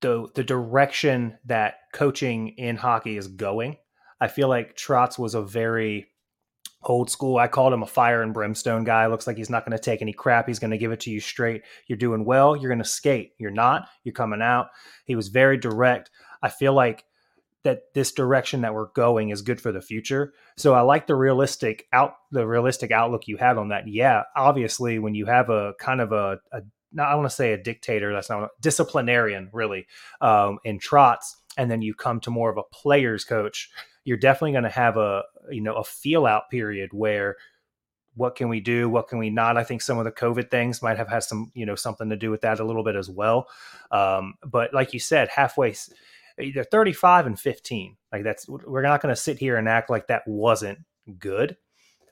the 0.00 0.28
the 0.34 0.44
direction 0.44 1.38
that 1.46 1.74
coaching 1.92 2.48
in 2.48 2.76
hockey 2.76 3.16
is 3.16 3.28
going. 3.28 3.76
I 4.20 4.28
feel 4.28 4.48
like 4.48 4.76
Trotz 4.76 5.18
was 5.18 5.34
a 5.34 5.42
very 5.42 6.08
old 6.84 7.10
school. 7.10 7.38
I 7.38 7.48
called 7.48 7.72
him 7.72 7.82
a 7.82 7.86
fire 7.86 8.22
and 8.22 8.34
brimstone 8.34 8.84
guy. 8.84 9.06
Looks 9.06 9.26
like 9.26 9.36
he's 9.36 9.50
not 9.50 9.64
going 9.64 9.76
to 9.76 9.82
take 9.82 10.02
any 10.02 10.12
crap. 10.12 10.46
He's 10.46 10.58
going 10.58 10.70
to 10.70 10.78
give 10.78 10.92
it 10.92 11.00
to 11.00 11.10
you 11.10 11.20
straight. 11.20 11.62
You're 11.86 11.98
doing 11.98 12.24
well. 12.24 12.56
You're 12.56 12.70
going 12.70 12.78
to 12.78 12.84
skate. 12.84 13.32
You're 13.38 13.50
not. 13.50 13.88
You're 14.04 14.14
coming 14.14 14.42
out. 14.42 14.68
He 15.04 15.16
was 15.16 15.28
very 15.28 15.56
direct. 15.56 16.10
I 16.42 16.48
feel 16.48 16.74
like 16.74 17.04
that 17.64 17.94
this 17.94 18.12
direction 18.12 18.62
that 18.62 18.74
we're 18.74 18.86
going 18.88 19.30
is 19.30 19.42
good 19.42 19.60
for 19.60 19.72
the 19.72 19.80
future. 19.80 20.34
So 20.56 20.74
I 20.74 20.80
like 20.80 21.06
the 21.06 21.14
realistic 21.14 21.86
out 21.92 22.14
the 22.30 22.46
realistic 22.46 22.90
outlook 22.90 23.28
you 23.28 23.36
had 23.36 23.56
on 23.56 23.68
that. 23.68 23.86
Yeah, 23.86 24.22
obviously 24.34 24.98
when 24.98 25.14
you 25.14 25.26
have 25.26 25.48
a 25.48 25.74
kind 25.78 26.00
of 26.00 26.12
a, 26.12 26.40
a 26.52 26.62
not 26.92 27.08
I 27.08 27.14
want 27.14 27.28
to 27.28 27.34
say 27.34 27.52
a 27.52 27.62
dictator, 27.62 28.12
that's 28.12 28.30
not 28.30 28.50
disciplinarian 28.60 29.48
really 29.52 29.86
um, 30.20 30.58
in 30.64 30.78
Trotz, 30.78 31.36
and 31.56 31.70
then 31.70 31.82
you 31.82 31.94
come 31.94 32.20
to 32.20 32.30
more 32.30 32.50
of 32.50 32.58
a 32.58 32.64
players 32.64 33.24
coach 33.24 33.70
you're 34.04 34.16
definitely 34.16 34.52
going 34.52 34.64
to 34.64 34.70
have 34.70 34.96
a 34.96 35.22
you 35.50 35.60
know 35.60 35.74
a 35.74 35.84
feel 35.84 36.26
out 36.26 36.50
period 36.50 36.90
where 36.92 37.36
what 38.14 38.36
can 38.36 38.48
we 38.48 38.60
do? 38.60 38.88
What 38.88 39.08
can 39.08 39.18
we 39.18 39.30
not? 39.30 39.56
I 39.56 39.64
think 39.64 39.80
some 39.80 39.98
of 39.98 40.04
the 40.04 40.12
covid 40.12 40.50
things 40.50 40.82
might 40.82 40.98
have 40.98 41.08
had 41.08 41.22
some 41.22 41.50
you 41.54 41.66
know 41.66 41.74
something 41.74 42.10
to 42.10 42.16
do 42.16 42.30
with 42.30 42.42
that 42.42 42.60
a 42.60 42.64
little 42.64 42.84
bit 42.84 42.96
as 42.96 43.08
well. 43.08 43.48
Um, 43.90 44.34
but 44.44 44.74
like 44.74 44.92
you 44.92 45.00
said 45.00 45.28
halfway 45.28 45.74
either 46.40 46.64
35 46.64 47.26
and 47.26 47.38
15 47.38 47.96
like 48.10 48.24
that's 48.24 48.48
we're 48.48 48.82
not 48.82 49.02
going 49.02 49.14
to 49.14 49.20
sit 49.20 49.36
here 49.36 49.56
and 49.56 49.68
act 49.68 49.90
like 49.90 50.08
that 50.08 50.26
wasn't 50.26 50.78
good. 51.18 51.56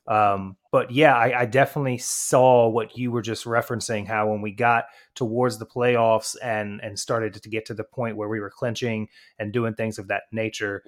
Um, 0.06 0.56
but 0.73 0.90
yeah 0.90 1.14
I, 1.14 1.40
I 1.40 1.47
definitely 1.47 1.99
saw 1.99 2.68
what 2.68 2.97
you 2.97 3.11
were 3.11 3.23
just 3.23 3.44
referencing 3.44 4.06
how 4.06 4.30
when 4.30 4.40
we 4.40 4.52
got 4.52 4.87
towards 5.14 5.59
the 5.59 5.66
playoffs 5.66 6.35
and 6.42 6.80
and 6.82 6.99
started 6.99 7.35
to 7.35 7.49
get 7.49 7.66
to 7.66 7.75
the 7.75 7.85
point 7.85 8.16
where 8.16 8.28
we 8.28 8.40
were 8.40 8.50
clinching 8.50 9.09
and 9.38 9.52
doing 9.52 9.75
things 9.75 9.99
of 9.99 10.09
that 10.09 10.23
nature 10.32 10.82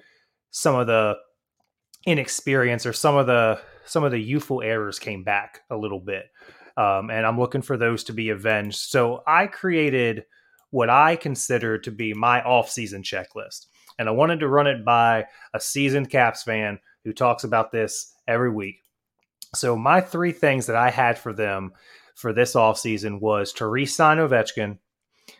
some 0.53 0.75
of 0.75 0.85
the 0.85 1.17
inexperience 2.05 2.85
or 2.85 2.93
some 2.93 3.17
of 3.17 3.25
the 3.27 3.59
some 3.85 4.03
of 4.05 4.11
the 4.11 4.19
youthful 4.19 4.61
errors 4.61 4.99
came 4.99 5.23
back 5.23 5.61
a 5.69 5.75
little 5.75 5.99
bit. 5.99 6.25
Um, 6.77 7.09
and 7.09 7.25
i'm 7.25 7.39
looking 7.39 7.61
for 7.61 7.75
those 7.75 8.05
to 8.05 8.13
be 8.13 8.29
avenged. 8.29 8.77
So 8.77 9.23
i 9.27 9.47
created 9.47 10.23
what 10.69 10.89
i 10.89 11.15
consider 11.15 11.77
to 11.79 11.91
be 11.91 12.13
my 12.13 12.41
off-season 12.43 13.03
checklist. 13.03 13.65
And 13.99 14.07
i 14.07 14.11
wanted 14.11 14.39
to 14.39 14.47
run 14.47 14.67
it 14.67 14.85
by 14.85 15.25
a 15.53 15.59
seasoned 15.59 16.09
caps 16.09 16.43
fan 16.43 16.79
who 17.03 17.13
talks 17.13 17.43
about 17.43 17.71
this 17.71 18.13
every 18.27 18.51
week. 18.51 18.77
So 19.55 19.75
my 19.75 20.01
three 20.01 20.31
things 20.31 20.67
that 20.67 20.75
i 20.75 20.91
had 20.91 21.17
for 21.17 21.33
them 21.33 21.71
for 22.15 22.31
this 22.31 22.53
offseason 22.53 23.19
was 23.19 23.53
to 23.53 23.67
re-sign 23.67 24.17
ovechkin 24.17 24.77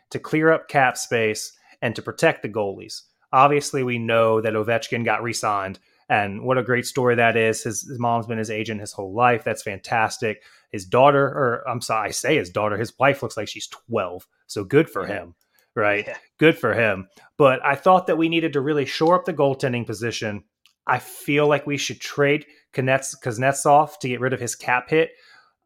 to 0.09 0.19
clear 0.19 0.51
up 0.51 0.67
cap 0.67 0.97
space 0.97 1.53
and 1.83 1.95
to 1.95 2.01
protect 2.01 2.41
the 2.41 2.49
goalies 2.49 3.01
obviously 3.33 3.83
we 3.83 3.97
know 3.97 4.39
that 4.39 4.53
Ovechkin 4.53 5.03
got 5.03 5.23
re-signed 5.23 5.79
and 6.07 6.43
what 6.43 6.57
a 6.57 6.63
great 6.63 6.85
story 6.85 7.15
that 7.15 7.35
is. 7.35 7.63
His, 7.63 7.81
his, 7.81 7.99
mom's 7.99 8.27
been 8.27 8.37
his 8.37 8.51
agent 8.51 8.79
his 8.79 8.93
whole 8.93 9.13
life. 9.13 9.43
That's 9.43 9.63
fantastic. 9.63 10.43
His 10.71 10.85
daughter, 10.85 11.25
or 11.25 11.67
I'm 11.67 11.81
sorry, 11.81 12.09
I 12.09 12.11
say 12.11 12.37
his 12.37 12.49
daughter, 12.49 12.77
his 12.77 12.93
wife 12.99 13.23
looks 13.23 13.35
like 13.35 13.47
she's 13.47 13.67
12. 13.67 14.27
So 14.47 14.63
good 14.63 14.89
for 14.89 15.07
yeah. 15.07 15.13
him, 15.13 15.35
right? 15.75 16.05
Yeah. 16.07 16.17
Good 16.37 16.57
for 16.57 16.73
him. 16.73 17.07
But 17.37 17.65
I 17.65 17.75
thought 17.75 18.07
that 18.07 18.17
we 18.17 18.29
needed 18.29 18.53
to 18.53 18.61
really 18.61 18.85
shore 18.85 19.15
up 19.15 19.25
the 19.25 19.33
goaltending 19.33 19.87
position. 19.87 20.43
I 20.85 20.99
feel 20.99 21.47
like 21.47 21.65
we 21.65 21.77
should 21.77 21.99
trade 21.99 22.45
Kuznetsov 22.75 23.97
to 23.99 24.07
get 24.07 24.19
rid 24.19 24.33
of 24.33 24.39
his 24.39 24.55
cap 24.55 24.89
hit. 24.89 25.11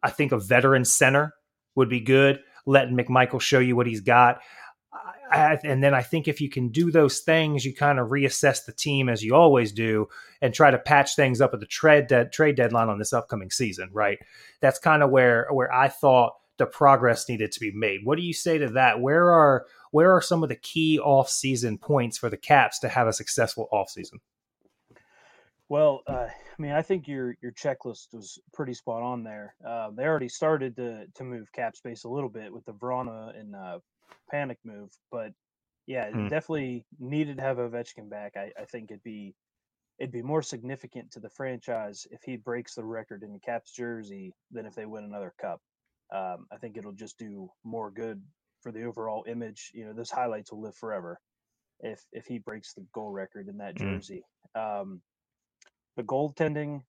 I 0.03 0.11
think 0.11 0.31
a 0.31 0.39
veteran 0.39 0.85
center 0.85 1.33
would 1.75 1.89
be 1.89 1.99
good. 1.99 2.39
Letting 2.65 2.95
McMichael 2.95 3.41
show 3.41 3.59
you 3.59 3.75
what 3.75 3.87
he's 3.87 4.01
got. 4.01 4.39
And 5.31 5.83
then 5.83 5.93
I 5.93 6.01
think 6.01 6.27
if 6.27 6.41
you 6.41 6.49
can 6.49 6.69
do 6.69 6.91
those 6.91 7.19
things, 7.19 7.65
you 7.65 7.73
kind 7.73 7.99
of 7.99 8.09
reassess 8.09 8.65
the 8.65 8.71
team 8.71 9.09
as 9.09 9.23
you 9.23 9.35
always 9.35 9.71
do, 9.71 10.07
and 10.41 10.53
try 10.53 10.71
to 10.71 10.77
patch 10.77 11.15
things 11.15 11.41
up 11.41 11.53
at 11.53 11.59
the 11.59 11.65
trade 11.65 12.07
de- 12.07 12.29
trade 12.29 12.55
deadline 12.55 12.89
on 12.89 12.99
this 12.99 13.13
upcoming 13.13 13.51
season. 13.51 13.89
Right? 13.91 14.19
That's 14.61 14.79
kind 14.79 15.03
of 15.03 15.09
where 15.09 15.47
where 15.51 15.73
I 15.73 15.89
thought 15.89 16.33
the 16.57 16.65
progress 16.65 17.29
needed 17.29 17.51
to 17.51 17.59
be 17.59 17.71
made. 17.71 18.01
What 18.03 18.17
do 18.17 18.23
you 18.23 18.33
say 18.33 18.57
to 18.57 18.69
that? 18.69 18.99
Where 18.99 19.31
are 19.31 19.65
where 19.91 20.11
are 20.11 20.21
some 20.21 20.43
of 20.43 20.49
the 20.49 20.55
key 20.55 20.99
off 20.99 21.29
season 21.29 21.77
points 21.77 22.17
for 22.17 22.29
the 22.29 22.37
Caps 22.37 22.79
to 22.79 22.89
have 22.89 23.07
a 23.07 23.13
successful 23.13 23.67
off 23.71 23.89
season? 23.89 24.19
Well, 25.69 26.01
uh, 26.07 26.27
I 26.29 26.61
mean, 26.61 26.71
I 26.71 26.81
think 26.81 27.07
your 27.07 27.35
your 27.41 27.51
checklist 27.51 28.13
was 28.13 28.39
pretty 28.53 28.73
spot 28.73 29.03
on 29.03 29.23
there. 29.23 29.55
Uh, 29.65 29.91
they 29.91 30.03
already 30.05 30.29
started 30.29 30.75
to 30.77 31.07
to 31.13 31.23
move 31.23 31.51
cap 31.51 31.75
space 31.75 32.03
a 32.05 32.09
little 32.09 32.29
bit 32.29 32.51
with 32.51 32.65
the 32.65 32.73
Vrana 32.73 33.37
and 33.39 33.55
uh, 33.55 33.79
Panik 34.33 34.57
move, 34.63 34.89
but 35.11 35.31
yeah, 35.87 36.11
mm. 36.11 36.29
definitely 36.29 36.85
needed 36.99 37.37
to 37.37 37.43
have 37.43 37.57
Ovechkin 37.57 38.09
back. 38.09 38.33
I, 38.35 38.51
I 38.59 38.65
think 38.65 38.91
it'd 38.91 39.03
be 39.03 39.33
it'd 39.99 40.11
be 40.11 40.21
more 40.21 40.41
significant 40.41 41.09
to 41.11 41.19
the 41.19 41.29
franchise 41.29 42.05
if 42.11 42.21
he 42.23 42.35
breaks 42.35 42.75
the 42.75 42.83
record 42.83 43.23
in 43.23 43.33
the 43.33 43.39
Caps 43.39 43.71
jersey 43.71 44.33
than 44.51 44.65
if 44.65 44.75
they 44.75 44.85
win 44.85 45.05
another 45.05 45.33
cup. 45.41 45.59
Um, 46.13 46.45
I 46.51 46.57
think 46.57 46.77
it'll 46.77 46.91
just 46.91 47.17
do 47.17 47.49
more 47.63 47.89
good 47.89 48.21
for 48.61 48.71
the 48.71 48.83
overall 48.83 49.23
image. 49.27 49.71
You 49.73 49.85
know, 49.85 49.93
those 49.93 50.11
highlights 50.11 50.51
will 50.51 50.61
live 50.61 50.75
forever 50.75 51.19
if 51.79 52.03
if 52.11 52.25
he 52.25 52.37
breaks 52.37 52.73
the 52.73 52.85
goal 52.93 53.11
record 53.11 53.47
in 53.47 53.57
that 53.57 53.75
mm. 53.75 53.79
jersey. 53.79 54.23
Mm. 54.55 54.81
Um, 54.81 55.01
the 55.95 56.03
goaltending, 56.03 56.81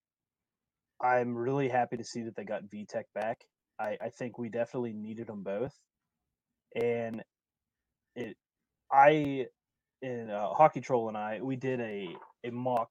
I'm 1.01 1.35
really 1.35 1.69
happy 1.69 1.97
to 1.97 2.05
see 2.05 2.23
that 2.23 2.37
they 2.37 2.45
got 2.45 2.65
Vitek 2.65 3.05
back. 3.15 3.39
I, 3.81 3.97
I 4.01 4.09
think 4.11 4.39
we 4.39 4.49
definitely 4.49 4.93
needed 4.93 5.29
them 5.29 5.45
both 5.45 5.75
and 6.75 7.23
it 8.17 8.37
I 8.93 9.47
in 10.03 10.31
uh, 10.31 10.51
Hockey 10.55 10.81
Troll 10.81 11.09
and 11.09 11.17
I 11.17 11.41
we 11.43 11.57
did 11.57 11.81
a 11.81 12.15
a 12.45 12.51
mock 12.51 12.91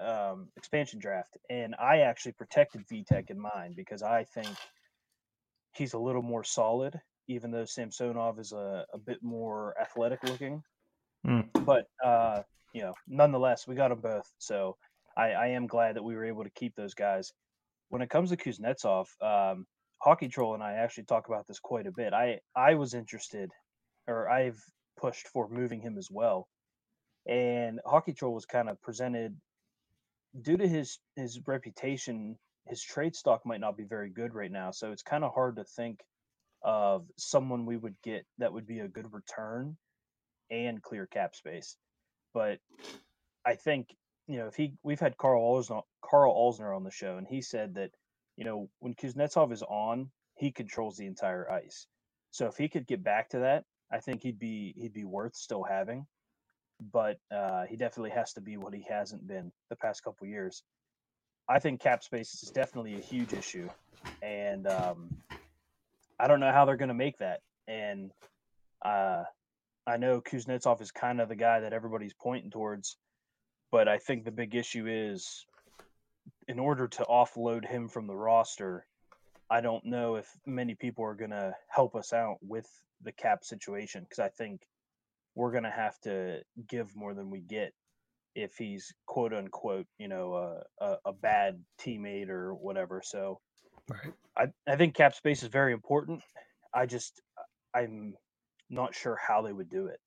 um, 0.00 0.48
expansion 0.56 0.98
draft, 0.98 1.36
and 1.50 1.74
I 1.80 1.98
actually 1.98 2.32
protected 2.32 2.86
Vitek 2.88 3.30
in 3.30 3.40
mine 3.40 3.74
because 3.76 4.02
I 4.02 4.24
think 4.24 4.48
he's 5.74 5.94
a 5.94 5.98
little 5.98 6.22
more 6.22 6.44
solid, 6.44 7.00
even 7.28 7.50
though 7.50 7.64
Samsonov 7.64 8.38
is 8.38 8.52
a, 8.52 8.84
a 8.92 8.98
bit 8.98 9.22
more 9.22 9.74
athletic 9.80 10.22
looking. 10.24 10.62
Mm. 11.26 11.48
But 11.64 11.86
uh, 12.04 12.42
you 12.72 12.82
know, 12.82 12.94
nonetheless, 13.06 13.66
we 13.66 13.74
got 13.74 13.88
them 13.88 14.00
both, 14.00 14.30
so 14.38 14.76
I, 15.16 15.32
I 15.32 15.46
am 15.48 15.66
glad 15.66 15.96
that 15.96 16.02
we 16.02 16.14
were 16.14 16.24
able 16.24 16.44
to 16.44 16.50
keep 16.50 16.74
those 16.74 16.94
guys. 16.94 17.32
When 17.88 18.02
it 18.02 18.10
comes 18.10 18.30
to 18.30 18.36
Kuznetsov, 18.36 19.06
um, 19.20 19.66
Hockey 20.02 20.26
Troll 20.26 20.54
and 20.54 20.62
I 20.62 20.72
actually 20.74 21.04
talk 21.04 21.28
about 21.28 21.46
this 21.46 21.60
quite 21.60 21.86
a 21.86 21.92
bit. 21.92 22.12
I 22.12 22.40
I 22.56 22.74
was 22.74 22.92
interested, 22.92 23.52
or 24.08 24.28
I've 24.28 24.60
pushed 24.96 25.28
for 25.28 25.48
moving 25.48 25.80
him 25.80 25.96
as 25.96 26.08
well, 26.10 26.48
and 27.24 27.80
Hockey 27.86 28.12
Troll 28.12 28.34
was 28.34 28.44
kind 28.44 28.68
of 28.68 28.82
presented 28.82 29.36
due 30.40 30.56
to 30.56 30.66
his 30.66 30.98
his 31.14 31.40
reputation. 31.46 32.36
His 32.66 32.82
trade 32.82 33.14
stock 33.14 33.46
might 33.46 33.60
not 33.60 33.76
be 33.76 33.84
very 33.84 34.10
good 34.10 34.34
right 34.34 34.50
now, 34.50 34.72
so 34.72 34.90
it's 34.90 35.02
kind 35.02 35.22
of 35.22 35.34
hard 35.34 35.56
to 35.56 35.64
think 35.64 36.00
of 36.62 37.06
someone 37.16 37.64
we 37.64 37.76
would 37.76 37.96
get 38.02 38.26
that 38.38 38.52
would 38.52 38.66
be 38.66 38.80
a 38.80 38.88
good 38.88 39.12
return 39.12 39.76
and 40.50 40.82
clear 40.82 41.06
cap 41.06 41.36
space. 41.36 41.76
But 42.34 42.58
I 43.46 43.54
think 43.54 43.94
you 44.26 44.38
know 44.38 44.48
if 44.48 44.56
he 44.56 44.74
we've 44.82 45.00
had 45.00 45.16
Karl 45.16 45.42
Alzner, 45.42 45.82
Karl 46.04 46.34
Alzner 46.34 46.74
on 46.74 46.82
the 46.82 46.90
show, 46.90 47.18
and 47.18 47.26
he 47.28 47.40
said 47.40 47.74
that 47.76 47.92
you 48.36 48.44
know, 48.44 48.68
when 48.80 48.94
Kuznetsov 48.94 49.52
is 49.52 49.62
on, 49.62 50.10
he 50.36 50.50
controls 50.50 50.96
the 50.96 51.06
entire 51.06 51.50
ice. 51.50 51.86
So 52.30 52.46
if 52.46 52.56
he 52.56 52.68
could 52.68 52.86
get 52.86 53.04
back 53.04 53.28
to 53.30 53.40
that, 53.40 53.64
I 53.92 54.00
think 54.00 54.22
he'd 54.22 54.38
be 54.38 54.74
he'd 54.76 54.94
be 54.94 55.04
worth 55.04 55.36
still 55.36 55.62
having. 55.62 56.06
but 56.90 57.18
uh, 57.30 57.64
he 57.68 57.76
definitely 57.76 58.10
has 58.10 58.32
to 58.34 58.40
be 58.40 58.56
what 58.56 58.74
he 58.74 58.84
hasn't 58.88 59.26
been 59.26 59.52
the 59.70 59.76
past 59.76 60.02
couple 60.02 60.26
years. 60.26 60.62
I 61.48 61.58
think 61.58 61.80
cap 61.80 62.02
space 62.02 62.42
is 62.42 62.50
definitely 62.50 62.94
a 62.94 63.00
huge 63.00 63.32
issue, 63.32 63.68
and 64.22 64.66
um, 64.66 65.10
I 66.18 66.26
don't 66.28 66.40
know 66.40 66.52
how 66.52 66.64
they're 66.64 66.76
going 66.76 66.88
to 66.88 66.94
make 66.94 67.18
that. 67.18 67.40
And 67.68 68.10
uh, 68.84 69.24
I 69.86 69.96
know 69.96 70.20
Kuznetsov 70.20 70.80
is 70.80 70.90
kind 70.90 71.20
of 71.20 71.28
the 71.28 71.36
guy 71.36 71.60
that 71.60 71.72
everybody's 71.72 72.14
pointing 72.14 72.50
towards, 72.50 72.96
but 73.70 73.88
I 73.88 73.98
think 73.98 74.24
the 74.24 74.30
big 74.30 74.54
issue 74.54 74.86
is 74.88 75.44
in 76.48 76.58
order 76.58 76.88
to 76.88 77.04
offload 77.04 77.66
him 77.66 77.88
from 77.88 78.06
the 78.06 78.14
roster, 78.14 78.86
I 79.50 79.60
don't 79.60 79.84
know 79.84 80.16
if 80.16 80.28
many 80.46 80.74
people 80.74 81.04
are 81.04 81.14
going 81.14 81.30
to 81.30 81.54
help 81.68 81.94
us 81.94 82.12
out 82.12 82.38
with 82.40 82.66
the 83.02 83.12
cap 83.12 83.44
situation 83.44 84.02
because 84.02 84.18
I 84.18 84.28
think 84.28 84.62
we're 85.34 85.50
going 85.50 85.64
to 85.64 85.70
have 85.70 85.98
to 86.00 86.40
give 86.68 86.94
more 86.96 87.14
than 87.14 87.30
we 87.30 87.40
get 87.40 87.72
if 88.34 88.56
he's 88.56 88.92
quote 89.06 89.32
unquote, 89.32 89.86
you 89.98 90.08
know, 90.08 90.34
a, 90.34 90.84
a, 90.84 90.96
a 91.06 91.12
bad 91.12 91.62
teammate 91.80 92.28
or 92.28 92.54
whatever. 92.54 93.02
So 93.04 93.40
right. 93.88 94.12
I, 94.36 94.72
I 94.72 94.76
think 94.76 94.94
cap 94.94 95.14
space 95.14 95.42
is 95.42 95.48
very 95.48 95.72
important. 95.72 96.22
I 96.74 96.86
just, 96.86 97.20
I'm 97.74 98.14
not 98.70 98.94
sure 98.94 99.16
how 99.16 99.42
they 99.42 99.52
would 99.52 99.68
do 99.68 99.86
it. 99.86 100.00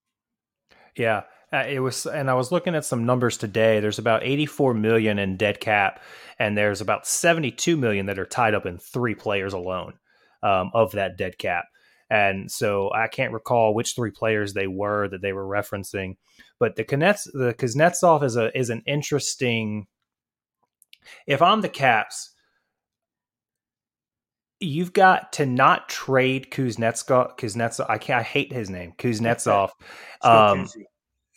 Yeah, 0.96 1.22
uh, 1.52 1.64
it 1.68 1.80
was, 1.80 2.06
and 2.06 2.30
I 2.30 2.34
was 2.34 2.50
looking 2.50 2.74
at 2.74 2.84
some 2.84 3.06
numbers 3.06 3.36
today. 3.36 3.80
There's 3.80 3.98
about 3.98 4.24
84 4.24 4.74
million 4.74 5.18
in 5.18 5.36
dead 5.36 5.60
cap, 5.60 6.02
and 6.38 6.56
there's 6.56 6.80
about 6.80 7.06
72 7.06 7.76
million 7.76 8.06
that 8.06 8.18
are 8.18 8.26
tied 8.26 8.54
up 8.54 8.66
in 8.66 8.78
three 8.78 9.14
players 9.14 9.52
alone 9.52 9.94
um, 10.42 10.70
of 10.74 10.92
that 10.92 11.16
dead 11.16 11.38
cap. 11.38 11.66
And 12.08 12.50
so 12.50 12.90
I 12.92 13.08
can't 13.08 13.32
recall 13.32 13.74
which 13.74 13.94
three 13.94 14.10
players 14.10 14.54
they 14.54 14.66
were 14.66 15.08
that 15.08 15.22
they 15.22 15.32
were 15.32 15.46
referencing, 15.46 16.16
but 16.58 16.76
the 16.76 16.84
Knets, 16.84 17.24
the 17.32 17.54
Kuznetsov 17.54 18.22
is 18.22 18.36
a 18.36 18.56
is 18.56 18.70
an 18.70 18.82
interesting. 18.86 19.86
If 21.26 21.42
I'm 21.42 21.60
the 21.60 21.68
Caps, 21.68 22.32
you've 24.60 24.92
got 24.92 25.32
to 25.34 25.46
not 25.46 25.88
trade 25.88 26.50
Kuznetsov. 26.50 27.36
Kuznetsov, 27.38 27.86
I 27.88 27.98
can't. 27.98 28.20
I 28.20 28.22
hate 28.22 28.52
his 28.52 28.70
name, 28.70 28.92
Kuznetsov. 28.98 29.70
Um, 30.22 30.66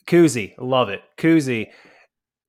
Kuzi, 0.08 0.56
love 0.58 0.90
it, 0.90 1.02
Kuzi. 1.18 1.68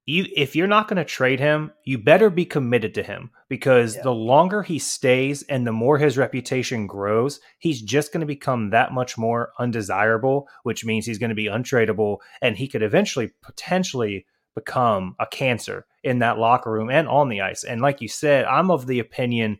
You, 0.07 0.27
if 0.35 0.57
you're 0.57 0.67
not 0.67 0.89
going 0.89 0.97
to 0.97 1.05
trade 1.05 1.41
him, 1.41 1.73
you 1.85 1.99
better 1.99 2.31
be 2.31 2.47
committed 2.47 2.95
to 2.95 3.03
him 3.03 3.31
because 3.49 3.97
yeah. 3.97 4.03
the 4.03 4.15
longer 4.15 4.63
he 4.63 4.79
stays 4.79 5.43
and 5.43 5.67
the 5.67 5.73
more 5.73 5.99
his 5.99 6.17
reputation 6.17 6.87
grows, 6.87 7.41
he's 7.59 7.83
just 7.83 8.13
going 8.13 8.23
to 8.23 8.27
become 8.27 8.71
that 8.71 8.93
much 8.93 9.19
more 9.19 9.53
undesirable, 9.59 10.49
which 10.63 10.85
means 10.85 11.05
he's 11.05 11.19
going 11.19 11.31
to 11.31 11.35
be 11.35 11.47
untradeable 11.47 12.19
and 12.41 12.57
he 12.57 12.67
could 12.67 12.83
eventually 12.83 13.31
potentially 13.43 14.25
become 14.55 15.15
a 15.21 15.27
cancer 15.27 15.87
in 16.03 16.21
that 16.21 16.39
locker 16.39 16.73
room 16.73 16.91
and 16.91 17.07
on 17.09 17.29
the 17.29 17.41
ice. 17.43 17.65
And 17.65 17.83
like 17.83 18.01
you 18.01 18.09
said, 18.09 18.47
I'm 18.47 18.71
of 18.71 18.87
the 18.87 19.01
opinion 19.01 19.59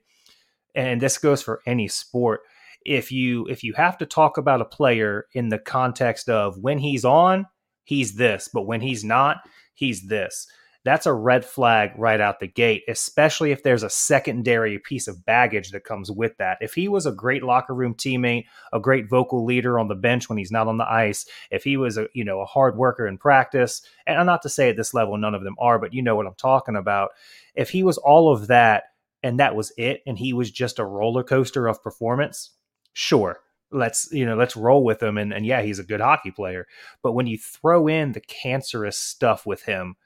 and 0.75 1.01
this 1.01 1.19
goes 1.19 1.43
for 1.43 1.61
any 1.67 1.89
sport 1.89 2.41
if 2.85 3.13
you 3.13 3.47
if 3.47 3.63
you 3.63 3.73
have 3.75 3.99
to 3.99 4.07
talk 4.07 4.39
about 4.39 4.61
a 4.61 4.65
player 4.65 5.27
in 5.35 5.49
the 5.49 5.59
context 5.59 6.29
of 6.29 6.59
when 6.59 6.79
he's 6.79 7.05
on 7.05 7.47
he's 7.85 8.15
this 8.15 8.49
but 8.53 8.63
when 8.63 8.81
he's 8.81 9.05
not 9.05 9.39
he's 9.75 10.03
this 10.03 10.47
that's 10.85 11.07
a 11.07 11.13
red 11.13 11.45
flag 11.45 11.91
right 11.97 12.21
out 12.21 12.41
the 12.41 12.47
gate, 12.47 12.85
especially 12.89 13.53
if 13.53 13.63
there's 13.63 13.83
a 13.83 13.91
secondary 13.91 14.79
piece 14.79 15.09
of 15.09 15.27
baggage 15.27 15.73
that 15.73 15.85
comes 15.85 16.11
with 16.11 16.37
that. 16.39 16.57
If 16.63 16.73
he 16.73 16.89
was 16.89 17.05
a 17.05 17.13
great 17.13 17.43
locker 17.43 17.75
room 17.75 17.95
teammate, 17.95 18.47
a 18.73 18.81
great 18.81 19.09
vocal 19.09 19.45
leader 19.45 19.79
on 19.79 19.89
the 19.89 19.95
bench 19.95 20.29
when 20.29 20.39
he's 20.39 20.51
not 20.51 20.69
on 20.69 20.79
the 20.79 20.91
ice, 20.91 21.27
if 21.51 21.65
he 21.65 21.77
was 21.77 21.99
a 21.99 22.07
you 22.15 22.25
know 22.25 22.41
a 22.41 22.47
hard 22.47 22.77
worker 22.77 23.07
in 23.07 23.19
practice, 23.19 23.83
and 24.07 24.19
I'm 24.19 24.27
not 24.27 24.43
to 24.43 24.49
say 24.49 24.71
at 24.71 24.77
this 24.77 24.95
level 24.95 25.19
none 25.19 25.35
of 25.35 25.45
them 25.45 25.57
are, 25.59 25.79
but 25.79 25.93
you 25.93 26.03
know 26.03 26.17
what 26.17 26.27
I'm 26.27 26.35
talking 26.35 26.77
about. 26.77 27.11
If 27.55 27.71
he 27.71 27.83
was 27.83 27.99
all 27.99 28.33
of 28.33 28.47
that 28.47 28.85
and 29.23 29.39
that 29.39 29.55
was 29.55 29.73
it 29.77 30.03
and 30.07 30.19
he 30.19 30.33
was 30.33 30.51
just 30.51 30.79
a 30.79 30.85
roller 30.85 31.23
coaster 31.23 31.67
of 31.67 31.83
performance 31.83 32.53
sure 32.93 33.41
let's 33.73 34.09
you 34.13 34.27
know 34.27 34.37
let's 34.37 34.57
roll 34.57 34.85
with 34.85 35.03
him 35.03 35.17
and, 35.17 35.33
and 35.33 35.47
yeah 35.47 35.63
he's 35.63 35.79
a 35.79 35.85
good 35.85 36.01
hockey 36.01 36.31
player. 36.31 36.67
But 37.03 37.13
when 37.13 37.27
you 37.27 37.39
throw 37.39 37.87
in 37.87 38.13
the 38.13 38.21
cancerous 38.21 38.99
stuff 38.99 39.47
with 39.47 39.63
him 39.63 39.97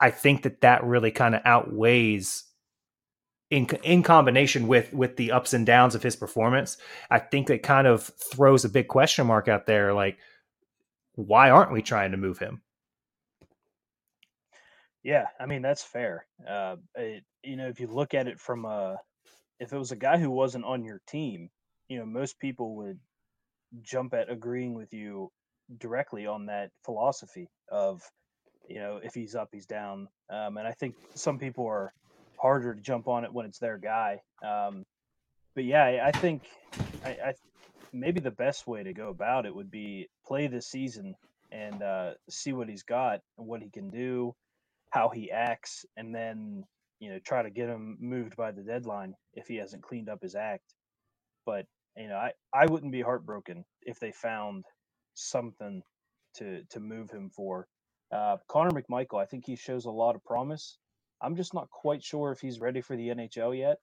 i 0.00 0.10
think 0.10 0.42
that 0.42 0.60
that 0.60 0.84
really 0.84 1.10
kind 1.10 1.34
of 1.34 1.42
outweighs 1.44 2.44
in 3.50 3.66
in 3.82 4.02
combination 4.02 4.66
with 4.66 4.92
with 4.92 5.16
the 5.16 5.32
ups 5.32 5.54
and 5.54 5.64
downs 5.64 5.94
of 5.94 6.02
his 6.02 6.16
performance 6.16 6.76
i 7.10 7.18
think 7.18 7.48
it 7.48 7.62
kind 7.62 7.86
of 7.86 8.02
throws 8.32 8.64
a 8.64 8.68
big 8.68 8.88
question 8.88 9.26
mark 9.26 9.48
out 9.48 9.66
there 9.66 9.94
like 9.94 10.18
why 11.14 11.50
aren't 11.50 11.72
we 11.72 11.80
trying 11.80 12.10
to 12.10 12.16
move 12.16 12.38
him 12.38 12.60
yeah, 15.04 15.26
I 15.38 15.44
mean 15.44 15.60
that's 15.60 15.84
fair. 15.84 16.26
Uh, 16.48 16.76
it, 16.96 17.24
you 17.44 17.56
know, 17.56 17.68
if 17.68 17.78
you 17.78 17.86
look 17.86 18.14
at 18.14 18.26
it 18.26 18.40
from 18.40 18.64
a, 18.64 18.98
if 19.60 19.72
it 19.72 19.78
was 19.78 19.92
a 19.92 19.96
guy 19.96 20.18
who 20.18 20.30
wasn't 20.30 20.64
on 20.64 20.82
your 20.82 21.00
team, 21.06 21.50
you 21.88 21.98
know, 21.98 22.06
most 22.06 22.38
people 22.40 22.76
would 22.76 22.98
jump 23.82 24.14
at 24.14 24.30
agreeing 24.30 24.72
with 24.74 24.94
you 24.94 25.30
directly 25.78 26.26
on 26.26 26.46
that 26.46 26.70
philosophy 26.84 27.50
of, 27.70 28.02
you 28.68 28.76
know, 28.76 28.98
if 29.02 29.14
he's 29.14 29.34
up, 29.34 29.50
he's 29.52 29.66
down. 29.66 30.08
Um, 30.30 30.56
and 30.56 30.66
I 30.66 30.72
think 30.72 30.96
some 31.14 31.38
people 31.38 31.66
are 31.66 31.92
harder 32.40 32.74
to 32.74 32.80
jump 32.80 33.06
on 33.06 33.24
it 33.24 33.32
when 33.32 33.44
it's 33.44 33.58
their 33.58 33.76
guy. 33.76 34.22
Um, 34.42 34.84
but 35.54 35.64
yeah, 35.64 35.84
I, 35.84 36.08
I 36.08 36.12
think 36.12 36.42
I, 37.04 37.10
I, 37.10 37.34
maybe 37.92 38.20
the 38.20 38.30
best 38.30 38.66
way 38.66 38.82
to 38.82 38.94
go 38.94 39.10
about 39.10 39.44
it 39.44 39.54
would 39.54 39.70
be 39.70 40.08
play 40.26 40.46
this 40.46 40.66
season 40.66 41.14
and 41.52 41.82
uh, 41.82 42.12
see 42.30 42.54
what 42.54 42.70
he's 42.70 42.82
got 42.82 43.20
and 43.36 43.46
what 43.46 43.60
he 43.60 43.68
can 43.68 43.90
do 43.90 44.34
how 44.94 45.08
he 45.08 45.28
acts 45.30 45.84
and 45.96 46.14
then 46.14 46.62
you 47.00 47.10
know 47.10 47.18
try 47.18 47.42
to 47.42 47.50
get 47.50 47.68
him 47.68 47.98
moved 48.00 48.36
by 48.36 48.52
the 48.52 48.62
deadline 48.62 49.12
if 49.34 49.48
he 49.48 49.56
hasn't 49.56 49.82
cleaned 49.82 50.08
up 50.08 50.22
his 50.22 50.36
act. 50.36 50.74
But 51.44 51.66
you 51.96 52.08
know 52.08 52.16
i 52.16 52.32
i 52.52 52.66
wouldn't 52.66 52.92
be 52.92 53.02
heartbroken 53.02 53.64
if 53.82 53.98
they 53.98 54.12
found 54.12 54.64
something 55.14 55.82
to 56.36 56.62
to 56.70 56.80
move 56.80 57.10
him 57.10 57.28
for. 57.28 57.66
Uh 58.12 58.36
connor 58.48 58.70
mcmichael 58.70 59.20
i 59.20 59.26
think 59.26 59.44
he 59.44 59.56
shows 59.56 59.84
a 59.86 59.90
lot 59.90 60.14
of 60.14 60.24
promise. 60.24 60.78
I'm 61.20 61.36
just 61.36 61.54
not 61.54 61.70
quite 61.70 62.02
sure 62.02 62.32
if 62.32 62.40
he's 62.40 62.60
ready 62.60 62.80
for 62.80 62.96
the 62.96 63.08
nhl 63.08 63.58
yet. 63.58 63.78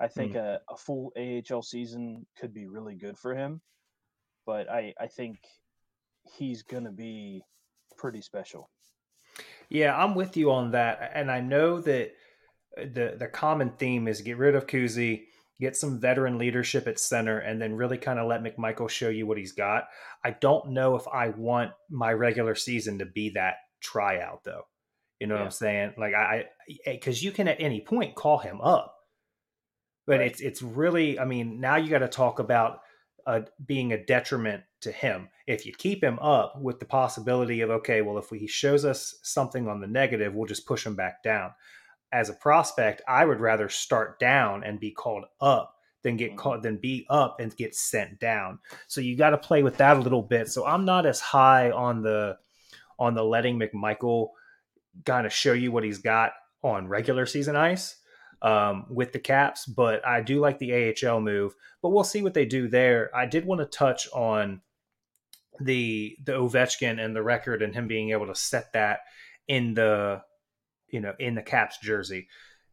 I 0.00 0.08
think 0.08 0.32
mm. 0.32 0.40
a, 0.40 0.60
a 0.70 0.76
full 0.76 1.12
ahl 1.16 1.62
season 1.62 2.26
could 2.38 2.52
be 2.54 2.66
really 2.66 2.94
good 2.96 3.18
for 3.18 3.34
him 3.34 3.60
but 4.46 4.68
i 4.70 4.92
i 5.00 5.06
think 5.06 5.38
he's 6.36 6.62
gonna 6.62 6.92
be 6.92 7.42
pretty 7.96 8.20
special 8.20 8.68
yeah, 9.68 9.96
I'm 9.96 10.14
with 10.14 10.36
you 10.36 10.50
on 10.52 10.72
that, 10.72 11.12
and 11.14 11.30
I 11.30 11.40
know 11.40 11.80
that 11.80 12.12
uh, 12.78 12.84
the 12.92 13.16
the 13.18 13.28
common 13.28 13.70
theme 13.78 14.08
is 14.08 14.20
get 14.20 14.38
rid 14.38 14.54
of 14.54 14.66
Kuzi, 14.66 15.24
get 15.60 15.76
some 15.76 16.00
veteran 16.00 16.38
leadership 16.38 16.86
at 16.86 16.98
center, 16.98 17.38
and 17.38 17.60
then 17.60 17.74
really 17.74 17.98
kind 17.98 18.18
of 18.18 18.28
let 18.28 18.42
McMichael 18.42 18.88
show 18.88 19.08
you 19.08 19.26
what 19.26 19.38
he's 19.38 19.52
got. 19.52 19.84
I 20.24 20.30
don't 20.30 20.70
know 20.70 20.96
if 20.96 21.06
I 21.08 21.28
want 21.28 21.72
my 21.90 22.12
regular 22.12 22.54
season 22.54 22.98
to 22.98 23.06
be 23.06 23.30
that 23.30 23.56
tryout 23.80 24.44
though. 24.44 24.62
You 25.20 25.26
know 25.26 25.34
yeah. 25.34 25.40
what 25.40 25.46
I'm 25.46 25.50
saying? 25.52 25.94
Like 25.96 26.14
I, 26.14 26.44
because 26.86 27.22
you 27.22 27.32
can 27.32 27.48
at 27.48 27.60
any 27.60 27.80
point 27.80 28.14
call 28.14 28.38
him 28.38 28.60
up, 28.60 28.94
but 30.06 30.18
right. 30.18 30.30
it's 30.30 30.40
it's 30.40 30.62
really. 30.62 31.18
I 31.18 31.24
mean, 31.24 31.60
now 31.60 31.76
you 31.76 31.88
got 31.88 32.00
to 32.00 32.08
talk 32.08 32.38
about 32.38 32.80
uh, 33.26 33.40
being 33.64 33.92
a 33.92 34.04
detriment 34.04 34.64
to 34.84 34.92
him. 34.92 35.28
If 35.46 35.66
you 35.66 35.72
keep 35.76 36.02
him 36.02 36.18
up 36.20 36.60
with 36.60 36.78
the 36.78 36.86
possibility 36.86 37.60
of, 37.60 37.70
okay, 37.70 38.00
well, 38.00 38.18
if 38.18 38.30
he 38.30 38.46
shows 38.46 38.84
us 38.84 39.16
something 39.22 39.68
on 39.68 39.80
the 39.80 39.86
negative, 39.86 40.34
we'll 40.34 40.46
just 40.46 40.66
push 40.66 40.86
him 40.86 40.96
back 40.96 41.22
down. 41.22 41.50
As 42.12 42.30
a 42.30 42.34
prospect, 42.34 43.02
I 43.08 43.24
would 43.24 43.40
rather 43.40 43.68
start 43.68 44.18
down 44.18 44.62
and 44.62 44.80
be 44.80 44.92
called 44.92 45.24
up 45.40 45.74
than 46.02 46.16
get 46.16 46.30
mm-hmm. 46.30 46.38
called 46.38 46.62
than 46.62 46.76
be 46.76 47.06
up 47.10 47.40
and 47.40 47.56
get 47.56 47.74
sent 47.74 48.20
down. 48.20 48.60
So 48.86 49.00
you 49.00 49.16
got 49.16 49.30
to 49.30 49.38
play 49.38 49.62
with 49.62 49.78
that 49.78 49.96
a 49.96 50.00
little 50.00 50.22
bit. 50.22 50.48
So 50.48 50.64
I'm 50.64 50.84
not 50.84 51.06
as 51.06 51.20
high 51.20 51.70
on 51.70 52.02
the 52.02 52.36
on 52.98 53.14
the 53.14 53.24
letting 53.24 53.58
McMichael 53.58 54.28
kind 55.04 55.26
of 55.26 55.32
show 55.32 55.52
you 55.52 55.72
what 55.72 55.82
he's 55.82 55.98
got 55.98 56.32
on 56.62 56.86
regular 56.86 57.26
season 57.26 57.56
ice 57.56 57.96
um, 58.42 58.86
with 58.88 59.12
the 59.12 59.18
Caps, 59.18 59.66
but 59.66 60.06
I 60.06 60.20
do 60.20 60.38
like 60.38 60.58
the 60.58 60.94
AHL 61.02 61.20
move. 61.20 61.54
But 61.82 61.90
we'll 61.90 62.04
see 62.04 62.22
what 62.22 62.34
they 62.34 62.44
do 62.44 62.68
there. 62.68 63.10
I 63.14 63.26
did 63.26 63.44
want 63.44 63.60
to 63.60 63.66
touch 63.66 64.08
on 64.12 64.60
the 65.60 66.16
the 66.24 66.32
Ovechkin 66.32 67.02
and 67.04 67.14
the 67.14 67.22
record 67.22 67.62
and 67.62 67.74
him 67.74 67.86
being 67.86 68.10
able 68.10 68.26
to 68.26 68.34
set 68.34 68.72
that 68.72 69.00
in 69.48 69.74
the 69.74 70.22
you 70.88 71.00
know 71.00 71.14
in 71.18 71.34
the 71.34 71.42
Caps 71.42 71.78
jersey. 71.82 72.28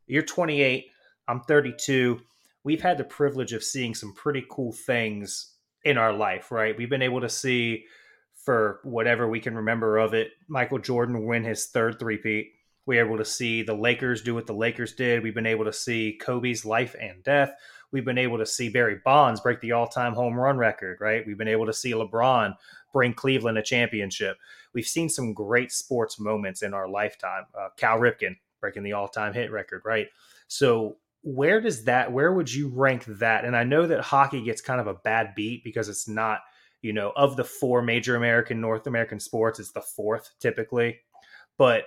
You're 0.08 0.24
28. 0.24 0.86
I'm 1.28 1.41
32. 1.41 2.20
We've 2.63 2.82
had 2.82 2.98
the 2.98 3.04
privilege 3.04 3.54
of 3.54 3.63
seeing 3.63 3.96
some 3.96 4.13
pretty 4.13 4.46
cool 4.50 4.72
things 4.72 5.56
in 5.84 5.98
our 5.98 6.13
life, 6.13 6.52
right? 6.52 6.78
We've 6.78 6.89
been 6.89 7.02
able 7.02 7.22
to 7.22 7.30
see 7.30 7.86
for 8.44 8.80
whatever 8.84 9.28
we 9.28 9.39
can 9.39 9.56
remember 9.56 9.98
of 9.98 10.13
it, 10.13 10.32
Michael 10.48 10.80
Jordan 10.80 11.26
win 11.26 11.44
his 11.44 11.67
third 11.67 12.00
three-peat. 12.00 12.52
We 12.86 12.98
are 12.98 13.06
able 13.06 13.17
to 13.17 13.26
see 13.26 13.62
the 13.62 13.76
Lakers 13.76 14.24
do 14.24 14.34
what 14.34 14.48
the 14.48 14.54
Lakers 14.54 14.94
did. 14.94 15.22
We've 15.22 15.36
been 15.36 15.46
able 15.46 15.65
to 15.65 15.74
see 15.74 16.17
Kobe's 16.20 16.65
life 16.65 16.96
and 17.00 17.24
death. 17.24 17.54
We've 17.91 18.06
been 18.06 18.17
able 18.17 18.38
to 18.38 18.45
see 18.45 18.69
Barry 18.69 18.99
Bonds 19.04 19.41
break 19.41 19.60
the 19.62 19.73
all 19.73 19.88
time 19.88 20.13
home 20.13 20.36
run 20.36 20.58
record, 20.58 20.99
right? 21.01 21.25
We've 21.25 21.38
been 21.38 21.47
able 21.47 21.65
to 21.65 21.73
see 21.73 21.91
LeBron 21.91 22.56
bring 22.93 23.13
Cleveland 23.13 23.58
a 23.58 23.62
championship. 23.62 24.38
we've 24.73 24.88
seen 24.88 25.10
some 25.10 25.34
great 25.34 25.71
sports 25.71 26.19
moments 26.19 26.62
in 26.62 26.73
our 26.73 26.88
lifetime. 26.88 27.43
Uh, 27.58 27.69
Cal 27.77 27.99
Ripken 27.99 28.36
breaking 28.60 28.84
the 28.84 28.93
all-time 28.93 29.34
hit 29.34 29.51
record, 29.51 29.82
right? 29.86 30.08
So 30.47 30.97
where 31.23 31.62
does 31.62 31.84
that 31.84 32.12
where 32.12 32.34
would 32.34 32.51
you 32.51 32.69
rank 32.69 33.06
that? 33.06 33.45
And 33.45 33.56
I 33.56 33.63
know 33.63 33.86
that 33.88 34.01
hockey 34.01 34.41
gets 34.41 34.62
kind 34.62 34.82
of 34.82 34.88
a 34.88 34.95
bad 34.95 35.36
beat 35.36 35.63
because 35.63 35.88
it's 35.89 36.08
not, 36.08 36.39
you 36.82 36.93
know, 36.93 37.12
of 37.15 37.36
the 37.36 37.43
four 37.43 37.82
major 37.82 38.15
American 38.15 38.60
North 38.60 38.88
American 38.88 39.19
sports, 39.19 39.60
it's 39.60 39.71
the 39.71 39.82
fourth 39.82 40.32
typically. 40.39 40.99
But 41.58 41.86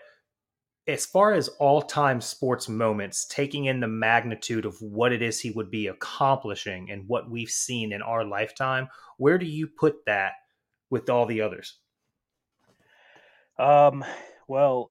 as 0.87 1.07
far 1.07 1.33
as 1.33 1.49
all-time 1.49 2.21
sports 2.21 2.69
moments, 2.69 3.27
taking 3.27 3.65
in 3.67 3.81
the 3.81 3.89
magnitude 3.89 4.67
of 4.67 4.77
what 4.83 5.13
it 5.13 5.23
is 5.23 5.41
he 5.41 5.51
would 5.51 5.71
be 5.71 5.87
accomplishing 5.87 6.91
and 6.91 7.09
what 7.09 7.31
we've 7.31 7.51
seen 7.51 7.93
in 7.93 8.03
our 8.03 8.25
lifetime, 8.25 8.89
where 9.17 9.39
do 9.39 9.47
you 9.47 9.67
put 9.67 10.05
that 10.07 10.33
with 10.91 11.09
all 11.09 11.25
the 11.27 11.41
others? 11.41 11.79
Um, 13.59 14.05
well, 14.47 14.91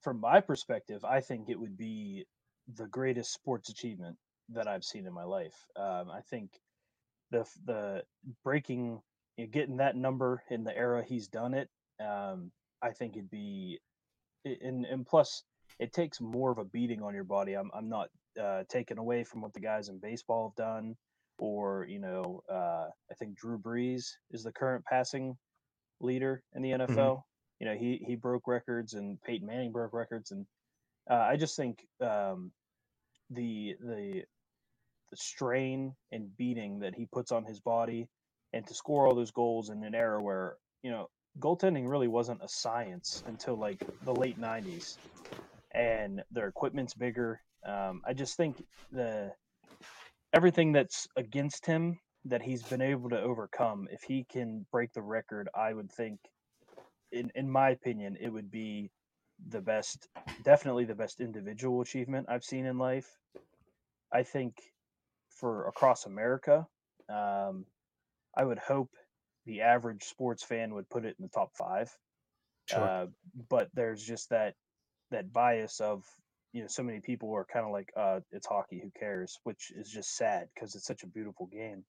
from 0.00 0.20
my 0.20 0.40
perspective, 0.40 1.04
I 1.04 1.20
think 1.20 1.48
it 1.48 1.58
would 1.58 1.76
be 1.76 2.26
the 2.74 2.86
greatest 2.86 3.32
sports 3.32 3.68
achievement 3.68 4.16
that 4.48 4.68
I've 4.68 4.84
seen 4.84 5.06
in 5.06 5.12
my 5.12 5.24
life. 5.24 5.66
Um, 5.76 6.10
I 6.10 6.20
think 6.30 6.60
the 7.30 7.44
the 7.64 8.04
breaking, 8.44 9.00
you 9.36 9.44
know, 9.44 9.50
getting 9.50 9.76
that 9.78 9.96
number 9.96 10.42
in 10.50 10.64
the 10.64 10.76
era 10.76 11.04
he's 11.04 11.28
done 11.28 11.54
it. 11.54 11.68
Um, 12.00 12.52
I 12.80 12.92
think 12.92 13.16
it'd 13.16 13.30
be, 13.30 13.80
and 14.60 14.84
and 14.86 15.06
plus 15.06 15.42
it 15.78 15.92
takes 15.92 16.20
more 16.20 16.50
of 16.50 16.58
a 16.58 16.64
beating 16.64 17.02
on 17.02 17.14
your 17.14 17.24
body. 17.24 17.54
I'm 17.54 17.70
I'm 17.74 17.88
not 17.88 18.08
uh, 18.40 18.62
taken 18.68 18.98
away 18.98 19.24
from 19.24 19.40
what 19.40 19.52
the 19.52 19.60
guys 19.60 19.88
in 19.88 19.98
baseball 19.98 20.48
have 20.48 20.56
done, 20.56 20.96
or 21.38 21.86
you 21.88 21.98
know, 21.98 22.42
uh, 22.50 22.88
I 23.10 23.14
think 23.18 23.36
Drew 23.36 23.58
Brees 23.58 24.06
is 24.30 24.42
the 24.42 24.52
current 24.52 24.84
passing 24.84 25.36
leader 26.00 26.42
in 26.54 26.62
the 26.62 26.70
NFL. 26.70 26.88
Mm-hmm. 26.88 27.20
You 27.60 27.66
know, 27.66 27.74
he 27.74 28.02
he 28.06 28.16
broke 28.16 28.46
records, 28.46 28.94
and 28.94 29.20
Peyton 29.22 29.46
Manning 29.46 29.72
broke 29.72 29.92
records, 29.92 30.30
and 30.30 30.46
uh, 31.10 31.14
I 31.14 31.36
just 31.36 31.56
think 31.56 31.86
um, 32.00 32.52
the 33.30 33.76
the 33.80 34.22
the 35.10 35.16
strain 35.16 35.94
and 36.10 36.36
beating 36.36 36.80
that 36.80 36.94
he 36.94 37.06
puts 37.06 37.32
on 37.32 37.44
his 37.44 37.60
body, 37.60 38.08
and 38.52 38.66
to 38.66 38.74
score 38.74 39.06
all 39.06 39.14
those 39.14 39.30
goals 39.30 39.70
in 39.70 39.84
an 39.84 39.94
era 39.94 40.22
where 40.22 40.56
you 40.82 40.90
know 40.90 41.08
goaltending 41.40 41.88
really 41.88 42.08
wasn't 42.08 42.42
a 42.42 42.48
science 42.48 43.22
until 43.26 43.56
like 43.56 43.84
the 44.04 44.14
late 44.14 44.38
'90s, 44.38 44.98
and 45.72 46.22
their 46.30 46.48
equipment's 46.48 46.94
bigger. 46.94 47.40
Um, 47.66 48.02
I 48.06 48.12
just 48.12 48.36
think 48.36 48.62
the 48.92 49.32
everything 50.32 50.72
that's 50.72 51.06
against 51.16 51.66
him 51.66 51.98
that 52.24 52.42
he's 52.42 52.62
been 52.62 52.82
able 52.82 53.08
to 53.10 53.20
overcome. 53.20 53.88
If 53.90 54.02
he 54.02 54.24
can 54.30 54.66
break 54.72 54.92
the 54.92 55.02
record, 55.02 55.48
I 55.54 55.72
would 55.72 55.90
think, 55.90 56.18
in 57.12 57.30
in 57.34 57.50
my 57.50 57.70
opinion, 57.70 58.16
it 58.20 58.28
would 58.28 58.50
be 58.50 58.90
the 59.48 59.60
best, 59.60 60.08
definitely 60.44 60.84
the 60.84 60.94
best 60.94 61.20
individual 61.20 61.80
achievement 61.80 62.26
I've 62.28 62.44
seen 62.44 62.66
in 62.66 62.78
life. 62.78 63.18
I 64.12 64.22
think 64.22 64.56
for 65.28 65.68
across 65.68 66.06
America, 66.06 66.66
um, 67.08 67.66
I 68.36 68.44
would 68.44 68.58
hope 68.58 68.90
the 69.46 69.62
average 69.62 70.04
sports 70.04 70.42
fan 70.42 70.74
would 70.74 70.88
put 70.90 71.04
it 71.04 71.16
in 71.18 71.24
the 71.24 71.30
top 71.30 71.50
five. 71.56 71.90
Sure. 72.68 72.80
Uh, 72.80 73.06
but 73.48 73.68
there's 73.74 74.02
just 74.02 74.30
that 74.30 74.54
that 75.10 75.32
bias 75.32 75.80
of 75.80 76.04
you 76.52 76.62
know 76.62 76.68
so 76.68 76.82
many 76.82 77.00
people 77.00 77.32
are 77.34 77.44
kind 77.44 77.64
of 77.64 77.72
like 77.72 77.90
uh, 77.96 78.20
it's 78.32 78.46
hockey 78.46 78.80
who 78.82 78.90
cares 78.98 79.38
which 79.44 79.70
is 79.76 79.88
just 79.88 80.16
sad 80.16 80.48
because 80.54 80.74
it's 80.74 80.86
such 80.86 81.04
a 81.04 81.06
beautiful 81.06 81.46
game 81.46 81.84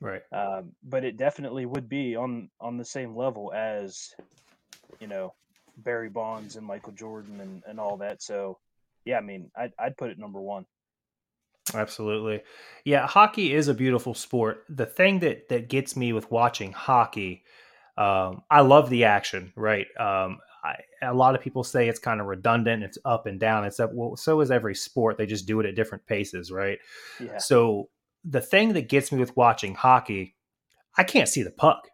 right 0.00 0.22
um, 0.32 0.72
but 0.82 1.04
it 1.04 1.18
definitely 1.18 1.66
would 1.66 1.90
be 1.90 2.16
on 2.16 2.48
on 2.58 2.78
the 2.78 2.84
same 2.84 3.14
level 3.14 3.52
as 3.52 4.14
you 4.98 5.06
know 5.06 5.34
Barry 5.78 6.08
Bonds 6.08 6.56
and 6.56 6.66
Michael 6.66 6.92
Jordan 6.92 7.40
and, 7.40 7.62
and 7.66 7.80
all 7.80 7.96
that. 7.98 8.22
So, 8.22 8.58
yeah, 9.04 9.18
I 9.18 9.20
mean, 9.20 9.50
I'd, 9.56 9.72
I'd 9.78 9.96
put 9.96 10.10
it 10.10 10.18
number 10.18 10.40
one. 10.40 10.66
Absolutely. 11.74 12.42
Yeah, 12.84 13.06
hockey 13.06 13.54
is 13.54 13.68
a 13.68 13.74
beautiful 13.74 14.14
sport. 14.14 14.64
The 14.68 14.86
thing 14.86 15.20
that, 15.20 15.48
that 15.48 15.68
gets 15.68 15.96
me 15.96 16.12
with 16.12 16.30
watching 16.30 16.72
hockey, 16.72 17.44
um, 17.96 18.42
I 18.50 18.60
love 18.60 18.90
the 18.90 19.04
action, 19.04 19.52
right? 19.56 19.86
Um, 19.98 20.38
I, 20.64 20.76
a 21.02 21.14
lot 21.14 21.34
of 21.34 21.40
people 21.40 21.64
say 21.64 21.88
it's 21.88 21.98
kind 21.98 22.20
of 22.20 22.26
redundant. 22.26 22.82
It's 22.82 22.98
up 23.04 23.26
and 23.26 23.38
down. 23.38 23.64
It's 23.64 23.80
up. 23.80 23.90
Well, 23.92 24.16
so 24.16 24.40
is 24.40 24.50
every 24.50 24.74
sport. 24.74 25.18
They 25.18 25.26
just 25.26 25.46
do 25.46 25.60
it 25.60 25.66
at 25.66 25.74
different 25.74 26.06
paces, 26.06 26.50
right? 26.50 26.78
Yeah. 27.20 27.38
So 27.38 27.88
the 28.24 28.40
thing 28.40 28.72
that 28.74 28.88
gets 28.88 29.12
me 29.12 29.18
with 29.18 29.36
watching 29.36 29.74
hockey, 29.74 30.34
I 30.96 31.04
can't 31.04 31.28
see 31.28 31.42
the 31.42 31.50
puck 31.50 31.88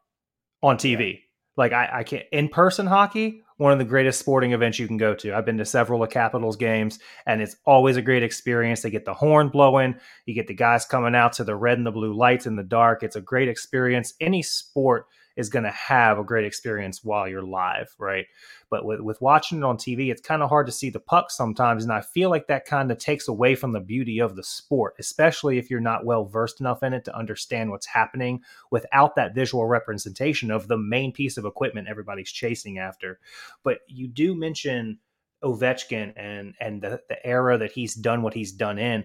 on 0.63 0.77
TV. 0.77 1.13
Yeah. 1.13 1.19
Like 1.57 1.73
I, 1.73 1.89
I 1.93 2.03
can't 2.05 2.25
in 2.33 2.49
person 2.49 2.87
hockey 2.87 3.44
one 3.57 3.73
of 3.73 3.79
the 3.79 3.85
greatest 3.85 4.19
sporting 4.19 4.53
events 4.53 4.79
you 4.79 4.87
can 4.87 4.97
go 4.97 5.15
to. 5.15 5.33
I've 5.33 5.45
been 5.45 5.59
to 5.59 5.65
several 5.65 6.03
of 6.03 6.11
Capitals 6.11 6.57
games, 6.57 6.99
and 7.27 7.41
it's 7.41 7.57
always 7.65 7.97
a 7.97 8.03
great 8.03 8.23
experience. 8.23 8.83
They 8.83 8.91
get 8.91 9.05
the 9.05 9.15
horn 9.15 9.49
blowing, 9.49 9.95
you 10.27 10.35
get 10.35 10.49
the 10.49 10.55
guys 10.55 10.85
coming 10.85 11.15
out 11.15 11.33
to 11.35 11.45
the 11.45 11.55
red 11.55 11.79
and 11.79 11.87
the 11.87 11.93
blue 11.93 12.15
lights 12.15 12.47
in 12.47 12.57
the 12.57 12.65
dark. 12.65 13.03
It's 13.03 13.17
a 13.17 13.21
great 13.21 13.49
experience. 13.49 14.15
Any 14.21 14.43
sport 14.43 15.07
is 15.37 15.49
going 15.49 15.65
to 15.65 15.71
have 15.71 16.19
a 16.19 16.25
great 16.25 16.45
experience 16.45 17.03
while 17.03 17.29
you're 17.29 17.43
live, 17.43 17.95
right? 17.99 18.27
But 18.71 18.85
with, 18.85 19.01
with 19.01 19.21
watching 19.21 19.59
it 19.59 19.65
on 19.65 19.77
TV, 19.77 20.11
it's 20.11 20.21
kind 20.21 20.43
of 20.43 20.49
hard 20.49 20.67
to 20.67 20.73
see 20.73 20.91
the 20.91 21.01
puck 21.01 21.31
sometimes. 21.31 21.83
And 21.83 21.93
I 21.93 22.01
feel 22.01 22.31
like 22.31 22.47
that 22.47 22.67
kind 22.67 22.91
of 22.91 22.99
takes 22.99 23.29
away 23.29 23.55
from 23.55 23.73
the 23.73 23.81
beauty 23.81 24.21
of 24.21 24.37
the 24.37 24.45
sport, 24.45 24.95
especially 24.99 25.59
if 25.59 25.71
you're 25.71 25.81
not 25.81 26.05
well 26.05 26.25
versed 26.25 26.61
enough 26.61 26.83
in 26.83 26.93
it 26.93 27.05
to 27.07 27.17
understand 27.17 27.71
what's 27.71 27.87
happening 27.87 28.41
without 28.71 29.17
that 29.17 29.35
visual 29.35 29.67
representation 29.67 30.51
of 30.51 30.69
the 30.69 30.79
main 30.79 31.13
piece 31.13 31.37
of 31.37 31.45
equipment 31.45 31.89
everybody's 31.89 32.31
chasing 32.31 32.79
after. 32.79 33.19
But 33.63 33.79
you 33.89 34.09
do 34.09 34.35
mention 34.35 34.99
Ovechkin 35.43 36.13
and 36.17 36.55
and 36.59 36.81
the, 36.81 37.01
the 37.09 37.25
era 37.25 37.59
that 37.59 37.73
he's 37.73 37.95
done 37.95 38.23
what 38.23 38.35
he's 38.35 38.53
done 38.53 38.79
in. 38.79 39.05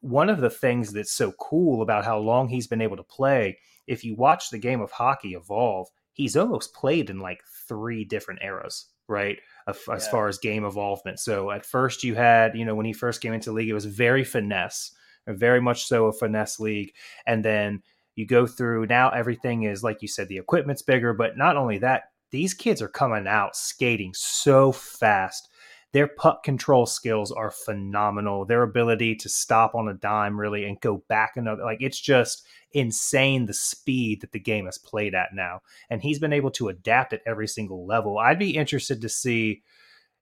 One 0.00 0.30
of 0.30 0.40
the 0.40 0.50
things 0.50 0.92
that's 0.92 1.12
so 1.12 1.32
cool 1.32 1.82
about 1.82 2.04
how 2.04 2.18
long 2.18 2.48
he's 2.48 2.66
been 2.66 2.80
able 2.80 2.96
to 2.96 3.02
play 3.02 3.58
if 3.90 4.04
you 4.04 4.14
watch 4.14 4.50
the 4.50 4.58
game 4.58 4.80
of 4.80 4.92
hockey 4.92 5.34
evolve, 5.34 5.88
he's 6.12 6.36
almost 6.36 6.72
played 6.72 7.10
in 7.10 7.18
like 7.18 7.40
three 7.68 8.04
different 8.04 8.40
eras, 8.40 8.86
right? 9.08 9.36
As, 9.66 9.78
yeah. 9.86 9.94
as 9.94 10.08
far 10.08 10.28
as 10.28 10.38
game 10.38 10.64
evolvement. 10.64 11.18
So 11.18 11.50
at 11.50 11.66
first 11.66 12.04
you 12.04 12.14
had, 12.14 12.56
you 12.56 12.64
know, 12.64 12.76
when 12.76 12.86
he 12.86 12.92
first 12.92 13.20
came 13.20 13.32
into 13.32 13.50
the 13.50 13.56
league, 13.56 13.68
it 13.68 13.74
was 13.74 13.86
very 13.86 14.22
finesse, 14.22 14.92
very 15.26 15.60
much 15.60 15.86
so 15.86 16.06
a 16.06 16.12
finesse 16.12 16.60
league. 16.60 16.92
And 17.26 17.44
then 17.44 17.82
you 18.14 18.26
go 18.26 18.46
through 18.46 18.86
now 18.86 19.10
everything 19.10 19.64
is 19.64 19.82
like 19.82 20.02
you 20.02 20.08
said, 20.08 20.28
the 20.28 20.38
equipment's 20.38 20.82
bigger, 20.82 21.12
but 21.12 21.36
not 21.36 21.56
only 21.56 21.78
that, 21.78 22.04
these 22.30 22.54
kids 22.54 22.80
are 22.80 22.88
coming 22.88 23.26
out 23.26 23.56
skating 23.56 24.12
so 24.14 24.70
fast 24.70 25.48
their 25.92 26.06
puck 26.06 26.42
control 26.42 26.86
skills 26.86 27.32
are 27.32 27.50
phenomenal. 27.50 28.44
Their 28.44 28.62
ability 28.62 29.16
to 29.16 29.28
stop 29.28 29.74
on 29.74 29.88
a 29.88 29.94
dime 29.94 30.38
really 30.38 30.64
and 30.64 30.80
go 30.80 31.02
back 31.08 31.32
another 31.36 31.64
like 31.64 31.80
it's 31.80 32.00
just 32.00 32.46
insane 32.72 33.46
the 33.46 33.54
speed 33.54 34.20
that 34.20 34.32
the 34.32 34.38
game 34.38 34.66
has 34.66 34.78
played 34.78 35.14
at 35.14 35.34
now. 35.34 35.60
And 35.88 36.00
he's 36.00 36.20
been 36.20 36.32
able 36.32 36.52
to 36.52 36.68
adapt 36.68 37.12
at 37.12 37.22
every 37.26 37.48
single 37.48 37.86
level. 37.86 38.18
I'd 38.18 38.38
be 38.38 38.56
interested 38.56 39.00
to 39.02 39.08
see 39.08 39.62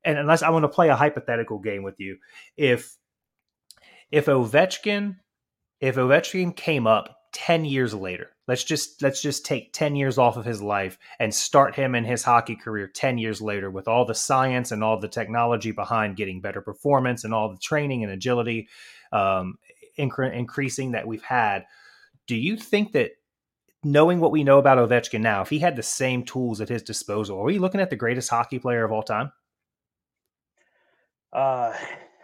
and 0.04 0.18
unless 0.18 0.42
I 0.42 0.50
want 0.50 0.62
to 0.62 0.68
play 0.68 0.88
a 0.88 0.96
hypothetical 0.96 1.58
game 1.58 1.82
with 1.82 1.98
you, 1.98 2.18
if 2.56 2.96
if 4.10 4.26
Ovechkin 4.26 5.16
if 5.80 5.96
Ovechkin 5.96 6.56
came 6.56 6.86
up 6.86 7.14
10 7.32 7.64
years 7.64 7.94
later 7.94 8.30
let's 8.48 8.64
just 8.64 9.02
let's 9.02 9.20
just 9.20 9.44
take 9.44 9.72
10 9.72 9.94
years 9.94 10.18
off 10.18 10.36
of 10.36 10.44
his 10.44 10.60
life 10.60 10.98
and 11.20 11.32
start 11.32 11.74
him 11.74 11.94
in 11.94 12.04
his 12.04 12.24
hockey 12.24 12.56
career 12.56 12.88
10 12.88 13.18
years 13.18 13.40
later 13.40 13.70
with 13.70 13.86
all 13.86 14.06
the 14.06 14.14
science 14.14 14.72
and 14.72 14.82
all 14.82 14.98
the 14.98 15.06
technology 15.06 15.70
behind 15.70 16.16
getting 16.16 16.40
better 16.40 16.62
performance 16.62 17.22
and 17.22 17.32
all 17.32 17.50
the 17.52 17.58
training 17.58 18.02
and 18.02 18.12
agility 18.12 18.66
um, 19.12 19.58
incre- 19.98 20.34
increasing 20.34 20.92
that 20.92 21.06
we've 21.06 21.22
had. 21.22 21.66
Do 22.26 22.34
you 22.34 22.56
think 22.56 22.92
that 22.92 23.12
knowing 23.84 24.18
what 24.18 24.32
we 24.32 24.42
know 24.42 24.58
about 24.58 24.78
Ovechkin 24.78 25.20
now 25.20 25.42
if 25.42 25.50
he 25.50 25.58
had 25.58 25.76
the 25.76 25.82
same 25.82 26.24
tools 26.24 26.60
at 26.60 26.68
his 26.68 26.82
disposal 26.82 27.38
are 27.38 27.44
we 27.44 27.58
looking 27.58 27.80
at 27.80 27.90
the 27.90 27.96
greatest 27.96 28.30
hockey 28.30 28.58
player 28.58 28.84
of 28.84 28.90
all 28.90 29.02
time? 29.02 29.30
Uh, 31.30 31.74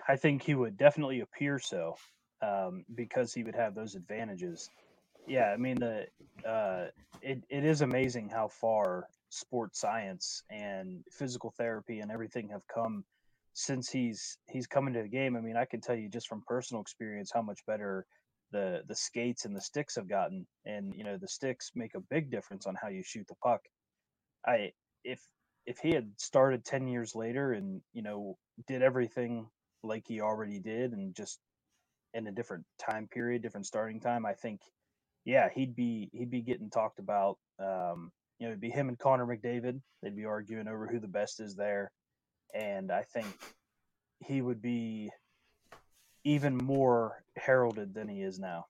I 0.09 0.17
think 0.17 0.43
he 0.43 0.55
would 0.55 0.79
definitely 0.79 1.21
appear 1.21 1.59
so 1.59 1.97
um, 2.41 2.87
because 2.95 3.35
he 3.35 3.43
would 3.43 3.55
have 3.55 3.75
those 3.75 3.95
advantages 3.95 4.71
yeah, 5.27 5.51
I 5.53 5.57
mean 5.57 5.77
the 5.77 6.07
uh, 6.49 6.87
it 7.23 7.43
it 7.49 7.65
is 7.65 7.81
amazing 7.81 8.29
how 8.29 8.49
far 8.49 9.09
sports 9.31 9.81
science 9.81 10.43
and 10.51 11.03
physical 11.11 11.51
therapy 11.57 12.01
and 12.01 12.11
everything 12.11 12.49
have 12.51 12.67
come 12.73 13.05
since 13.55 13.91
he's 13.91 14.39
he's 14.49 14.67
come 14.67 14.87
into 14.87 15.03
the 15.03 15.09
game. 15.09 15.37
I 15.37 15.41
mean, 15.41 15.57
I 15.57 15.65
can 15.65 15.81
tell 15.81 15.97
you 15.97 16.09
just 16.09 16.29
from 16.29 16.43
personal 16.47 16.81
experience 16.81 17.31
how 17.33 17.43
much 17.43 17.61
better 17.67 18.07
the 18.53 18.83
the 18.87 18.95
skates 18.95 19.45
and 19.45 19.57
the 19.57 19.61
sticks 19.61 19.97
have 19.97 20.09
gotten, 20.09 20.47
and 20.67 20.95
you 20.95 21.05
know 21.05 21.17
the 21.17 21.29
sticks 21.29 21.71
make 21.75 21.95
a 21.95 22.01
big 22.01 22.31
difference 22.31 22.67
on 22.67 22.77
how 22.81 22.89
you 22.89 23.03
shoot 23.03 23.27
the 23.29 23.35
puck. 23.43 23.61
I 24.47 24.73
if 25.05 25.21
if 25.67 25.79
he 25.79 25.93
had 25.93 26.11
started 26.19 26.65
10 26.65 26.89
years 26.89 27.15
later 27.15 27.53
and 27.53 27.81
you 27.93 28.03
know 28.03 28.37
did 28.67 28.83
everything 28.83 29.49
like 29.83 30.05
he 30.07 30.21
already 30.21 30.59
did 30.61 30.93
and 30.93 31.15
just 31.15 31.41
in 32.13 32.27
a 32.27 32.33
different 32.33 32.65
time 32.79 33.09
period 33.09 33.43
different 33.43 33.67
starting 33.67 34.01
time 34.01 34.27
i 34.27 34.33
think 34.33 34.61
yeah, 35.25 35.49
he'd 35.55 35.75
be 35.75 36.11
he'd 36.13 36.31
be 36.31 36.43
getting 36.43 36.71
talked 36.71 36.99
about 36.99 37.39
um, 37.59 38.13
you 38.39 38.47
know, 38.47 38.51
it'd 38.51 38.61
be 38.61 38.71
him 38.71 38.89
and 38.89 38.99
Connor 38.99 39.27
McDavid. 39.27 39.81
They'd 40.03 40.17
be 40.17 40.25
arguing 40.25 40.69
over 40.69 40.87
who 40.87 40.99
the 40.99 41.09
best 41.09 41.41
is 41.41 41.55
there, 41.55 41.93
and 42.55 42.91
I 42.91 43.03
think 43.03 43.27
he 44.21 44.43
would 44.43 44.61
be 44.61 45.11
even 46.25 46.57
more 46.57 47.23
heralded 47.37 47.95
than 47.95 48.09
he 48.09 48.23
is 48.23 48.39
now. 48.39 48.67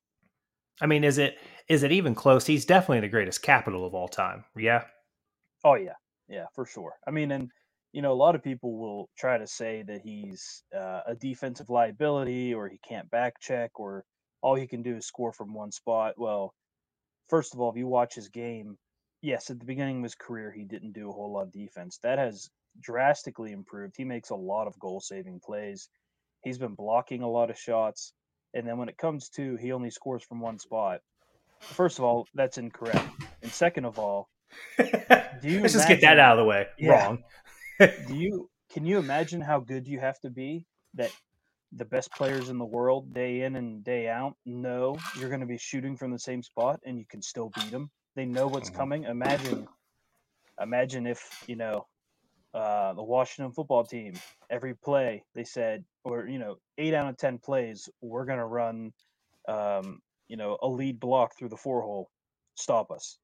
I 0.80 0.86
mean, 0.86 1.04
is 1.04 1.18
it 1.18 1.38
is 1.68 1.82
it 1.82 1.92
even 1.92 2.14
close? 2.14 2.46
He's 2.46 2.64
definitely 2.64 3.00
the 3.00 3.08
greatest 3.08 3.42
capital 3.42 3.86
of 3.86 3.94
all 3.94 4.08
time. 4.08 4.44
Yeah. 4.56 4.84
Oh 5.64 5.74
yeah, 5.74 5.94
yeah, 6.28 6.46
for 6.54 6.66
sure. 6.66 6.94
I 7.06 7.10
mean, 7.10 7.30
and 7.30 7.48
you 7.92 8.02
know, 8.02 8.12
a 8.12 8.14
lot 8.14 8.34
of 8.34 8.42
people 8.42 8.76
will 8.76 9.08
try 9.16 9.38
to 9.38 9.46
say 9.46 9.82
that 9.86 10.00
he's 10.02 10.64
uh, 10.76 11.00
a 11.06 11.14
defensive 11.14 11.70
liability 11.70 12.52
or 12.52 12.68
he 12.68 12.78
can't 12.86 13.08
back 13.10 13.40
check 13.40 13.78
or 13.78 14.04
all 14.44 14.54
he 14.54 14.66
can 14.66 14.82
do 14.82 14.94
is 14.94 15.06
score 15.06 15.32
from 15.32 15.54
one 15.54 15.72
spot. 15.72 16.14
Well, 16.18 16.54
first 17.30 17.54
of 17.54 17.60
all, 17.60 17.70
if 17.70 17.78
you 17.78 17.86
watch 17.86 18.14
his 18.14 18.28
game, 18.28 18.76
yes, 19.22 19.48
at 19.48 19.58
the 19.58 19.64
beginning 19.64 19.96
of 19.96 20.02
his 20.02 20.14
career, 20.14 20.52
he 20.52 20.64
didn't 20.64 20.92
do 20.92 21.08
a 21.08 21.12
whole 21.12 21.32
lot 21.32 21.44
of 21.44 21.52
defense. 21.52 21.98
That 22.02 22.18
has 22.18 22.50
drastically 22.78 23.52
improved. 23.52 23.94
He 23.96 24.04
makes 24.04 24.28
a 24.28 24.34
lot 24.36 24.66
of 24.66 24.78
goal 24.78 25.00
saving 25.00 25.40
plays. 25.42 25.88
He's 26.42 26.58
been 26.58 26.74
blocking 26.74 27.22
a 27.22 27.30
lot 27.30 27.48
of 27.48 27.58
shots. 27.58 28.12
And 28.52 28.68
then 28.68 28.76
when 28.76 28.90
it 28.90 28.98
comes 28.98 29.30
to 29.30 29.56
he 29.56 29.72
only 29.72 29.88
scores 29.88 30.22
from 30.22 30.40
one 30.40 30.58
spot, 30.58 31.00
first 31.60 31.98
of 31.98 32.04
all, 32.04 32.26
that's 32.34 32.58
incorrect. 32.58 33.08
And 33.42 33.50
second 33.50 33.86
of 33.86 33.98
all, 33.98 34.28
do 34.76 34.84
you 34.84 34.90
let's 34.92 35.40
imagine, 35.42 35.70
just 35.72 35.88
get 35.88 36.00
that 36.02 36.18
out 36.18 36.38
of 36.38 36.44
the 36.44 36.44
way. 36.44 36.66
Yeah, 36.78 36.90
Wrong. 36.90 37.24
do 37.80 38.14
you 38.14 38.50
can 38.70 38.84
you 38.84 38.98
imagine 38.98 39.40
how 39.40 39.60
good 39.60 39.88
you 39.88 40.00
have 40.00 40.20
to 40.20 40.28
be 40.28 40.66
that 40.94 41.10
the 41.76 41.84
best 41.84 42.10
players 42.12 42.48
in 42.48 42.58
the 42.58 42.64
world 42.64 43.12
day 43.12 43.42
in 43.42 43.56
and 43.56 43.84
day 43.84 44.08
out 44.08 44.36
know 44.46 44.96
you're 45.18 45.28
going 45.28 45.40
to 45.40 45.46
be 45.46 45.58
shooting 45.58 45.96
from 45.96 46.10
the 46.10 46.18
same 46.18 46.42
spot 46.42 46.80
and 46.84 46.98
you 46.98 47.04
can 47.06 47.20
still 47.20 47.50
beat 47.56 47.70
them 47.70 47.90
they 48.14 48.24
know 48.24 48.46
what's 48.46 48.68
mm-hmm. 48.68 48.78
coming. 48.78 49.04
Imagine 49.04 49.66
imagine 50.60 51.06
if 51.06 51.44
you 51.48 51.56
know 51.56 51.86
uh, 52.54 52.92
the 52.92 53.02
washington 53.02 53.52
football 53.52 53.84
team 53.84 54.14
every 54.48 54.72
play 54.72 55.24
they 55.34 55.42
said 55.42 55.84
or 56.04 56.28
you 56.28 56.38
know 56.38 56.56
eight 56.78 56.94
out 56.94 57.08
of 57.08 57.16
ten 57.16 57.38
plays 57.38 57.88
we're 58.00 58.24
going 58.24 58.38
to 58.38 58.44
run 58.44 58.92
um, 59.48 60.00
you 60.28 60.36
know 60.36 60.56
a 60.62 60.68
lead 60.68 61.00
block 61.00 61.36
through 61.36 61.48
the 61.48 61.56
four 61.56 61.82
hole. 61.82 62.08
Stop 62.54 62.90
us. 62.90 63.18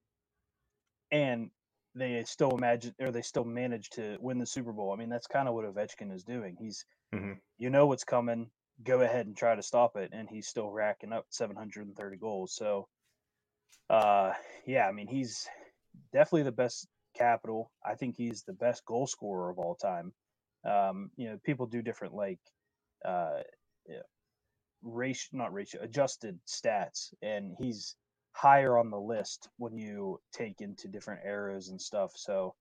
And 1.12 1.50
they 1.94 2.22
still 2.24 2.56
imagine 2.56 2.94
or 3.00 3.10
they 3.10 3.22
still 3.22 3.44
manage 3.44 3.90
to 3.90 4.16
win 4.20 4.38
the 4.38 4.46
Super 4.46 4.72
Bowl. 4.72 4.92
I 4.92 4.96
mean, 4.96 5.08
that's 5.08 5.26
kind 5.26 5.48
of 5.48 5.54
what 5.54 5.64
Ovechkin 5.64 6.12
is 6.12 6.24
doing. 6.24 6.56
He's, 6.58 6.84
mm-hmm. 7.14 7.32
you 7.58 7.70
know, 7.70 7.86
what's 7.86 8.04
coming. 8.04 8.50
Go 8.82 9.00
ahead 9.00 9.26
and 9.26 9.36
try 9.36 9.54
to 9.54 9.62
stop 9.62 9.96
it, 9.96 10.10
and 10.12 10.28
he's 10.28 10.46
still 10.46 10.70
racking 10.70 11.12
up 11.12 11.26
730 11.30 12.16
goals. 12.16 12.54
So, 12.54 12.88
uh, 13.90 14.32
yeah, 14.66 14.86
I 14.86 14.92
mean, 14.92 15.06
he's 15.06 15.46
definitely 16.12 16.44
the 16.44 16.52
best 16.52 16.86
capital. 17.14 17.70
I 17.84 17.94
think 17.94 18.16
he's 18.16 18.42
the 18.42 18.52
best 18.54 18.84
goal 18.86 19.06
scorer 19.06 19.50
of 19.50 19.58
all 19.58 19.74
time. 19.74 20.12
Um, 20.64 21.10
you 21.16 21.28
know, 21.28 21.38
people 21.44 21.66
do 21.66 21.82
different 21.82 22.14
like, 22.14 22.38
uh, 23.04 23.40
yeah, 23.86 24.02
ratio, 24.82 25.38
not 25.38 25.52
ratio, 25.52 25.82
adjusted 25.82 26.38
stats, 26.46 27.12
and 27.22 27.54
he's 27.58 27.96
higher 28.32 28.78
on 28.78 28.90
the 28.90 29.00
list 29.00 29.48
when 29.58 29.76
you 29.76 30.20
take 30.32 30.60
into 30.60 30.88
different 30.88 31.20
eras 31.24 31.68
and 31.68 31.80
stuff. 31.80 32.12
So 32.14 32.54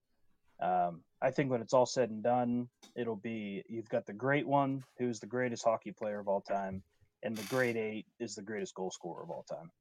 um, 0.61 1.01
I 1.21 1.31
think 1.31 1.49
when 1.49 1.61
it's 1.61 1.73
all 1.73 1.85
said 1.85 2.09
and 2.09 2.23
done, 2.23 2.67
it'll 2.95 3.15
be 3.15 3.63
you've 3.69 3.89
got 3.89 4.05
the 4.05 4.13
great 4.13 4.47
one, 4.47 4.83
who's 4.97 5.19
the 5.19 5.27
greatest 5.27 5.63
hockey 5.63 5.91
player 5.91 6.19
of 6.19 6.27
all 6.27 6.41
time, 6.41 6.83
and 7.23 7.35
the 7.35 7.47
great 7.47 7.77
eight 7.77 8.05
is 8.19 8.35
the 8.35 8.41
greatest 8.41 8.75
goal 8.75 8.91
scorer 8.91 9.23
of 9.23 9.29
all 9.29 9.43
time. 9.43 9.71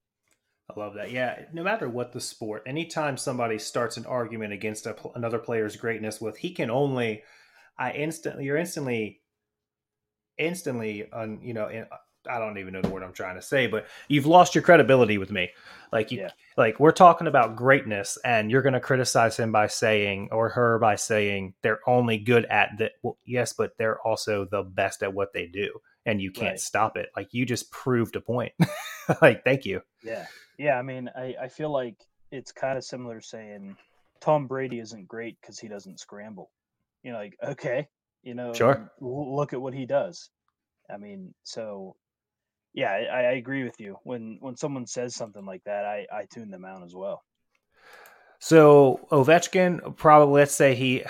I 0.70 0.78
love 0.78 0.94
that. 0.94 1.10
Yeah, 1.10 1.44
no 1.52 1.62
matter 1.62 1.88
what 1.88 2.12
the 2.12 2.20
sport, 2.20 2.62
anytime 2.66 3.16
somebody 3.16 3.58
starts 3.58 3.96
an 3.96 4.04
argument 4.04 4.52
against 4.52 4.86
a, 4.86 4.94
another 5.14 5.38
player's 5.38 5.76
greatness 5.76 6.20
with 6.20 6.36
he 6.36 6.50
can 6.50 6.70
only, 6.70 7.22
I 7.78 7.92
instantly, 7.92 8.44
you're 8.44 8.58
instantly, 8.58 9.22
instantly, 10.36 11.10
on 11.10 11.40
you 11.42 11.54
know, 11.54 11.86
I 12.28 12.38
don't 12.38 12.58
even 12.58 12.72
know 12.72 12.82
the 12.82 12.88
word 12.88 13.02
I'm 13.02 13.12
trying 13.12 13.36
to 13.36 13.42
say, 13.42 13.66
but 13.66 13.86
you've 14.08 14.26
lost 14.26 14.54
your 14.54 14.62
credibility 14.62 15.18
with 15.18 15.30
me. 15.30 15.50
Like 15.92 16.10
you, 16.10 16.20
yeah. 16.20 16.30
like 16.56 16.78
we're 16.80 16.92
talking 16.92 17.26
about 17.26 17.56
greatness, 17.56 18.18
and 18.24 18.50
you're 18.50 18.62
going 18.62 18.74
to 18.74 18.80
criticize 18.80 19.36
him 19.36 19.52
by 19.52 19.68
saying 19.68 20.28
or 20.32 20.50
her 20.50 20.78
by 20.78 20.96
saying 20.96 21.54
they're 21.62 21.80
only 21.86 22.18
good 22.18 22.44
at 22.46 22.70
that. 22.78 22.92
Well, 23.02 23.18
yes, 23.24 23.52
but 23.52 23.72
they're 23.78 24.00
also 24.00 24.44
the 24.44 24.62
best 24.62 25.02
at 25.02 25.14
what 25.14 25.32
they 25.32 25.46
do, 25.46 25.78
and 26.04 26.20
you 26.20 26.30
can't 26.30 26.52
right. 26.52 26.60
stop 26.60 26.96
it. 26.96 27.08
Like 27.16 27.32
you 27.32 27.46
just 27.46 27.70
proved 27.70 28.16
a 28.16 28.20
point. 28.20 28.52
like 29.22 29.44
thank 29.44 29.64
you. 29.64 29.82
Yeah, 30.02 30.26
yeah. 30.58 30.78
I 30.78 30.82
mean, 30.82 31.08
I 31.16 31.34
I 31.42 31.48
feel 31.48 31.70
like 31.72 31.96
it's 32.30 32.52
kind 32.52 32.76
of 32.76 32.84
similar 32.84 33.20
saying 33.20 33.76
Tom 34.20 34.46
Brady 34.46 34.80
isn't 34.80 35.08
great 35.08 35.38
because 35.40 35.58
he 35.58 35.68
doesn't 35.68 36.00
scramble. 36.00 36.50
You 37.02 37.12
know, 37.12 37.18
like 37.18 37.36
okay, 37.42 37.88
you 38.22 38.34
know, 38.34 38.52
sure. 38.52 38.90
Look 39.00 39.52
at 39.52 39.60
what 39.60 39.72
he 39.72 39.86
does. 39.86 40.30
I 40.90 40.96
mean, 40.96 41.34
so 41.44 41.96
yeah, 42.74 42.90
I, 42.90 43.16
I, 43.16 43.32
agree 43.32 43.64
with 43.64 43.80
you. 43.80 43.96
When 44.04 44.38
when 44.40 44.56
someone 44.56 44.86
says 44.86 45.14
something 45.14 45.44
like 45.44 45.64
that, 45.64 45.84
I, 45.84 46.06
I 46.12 46.26
tune 46.32 46.50
them 46.50 46.64
out 46.64 46.84
as 46.84 46.94
well. 46.94 47.22
So 48.38 49.00
Ovechkin, 49.10 49.96
probably 49.96 50.40
let's 50.40 50.54
say 50.54 50.74
he 50.74 51.04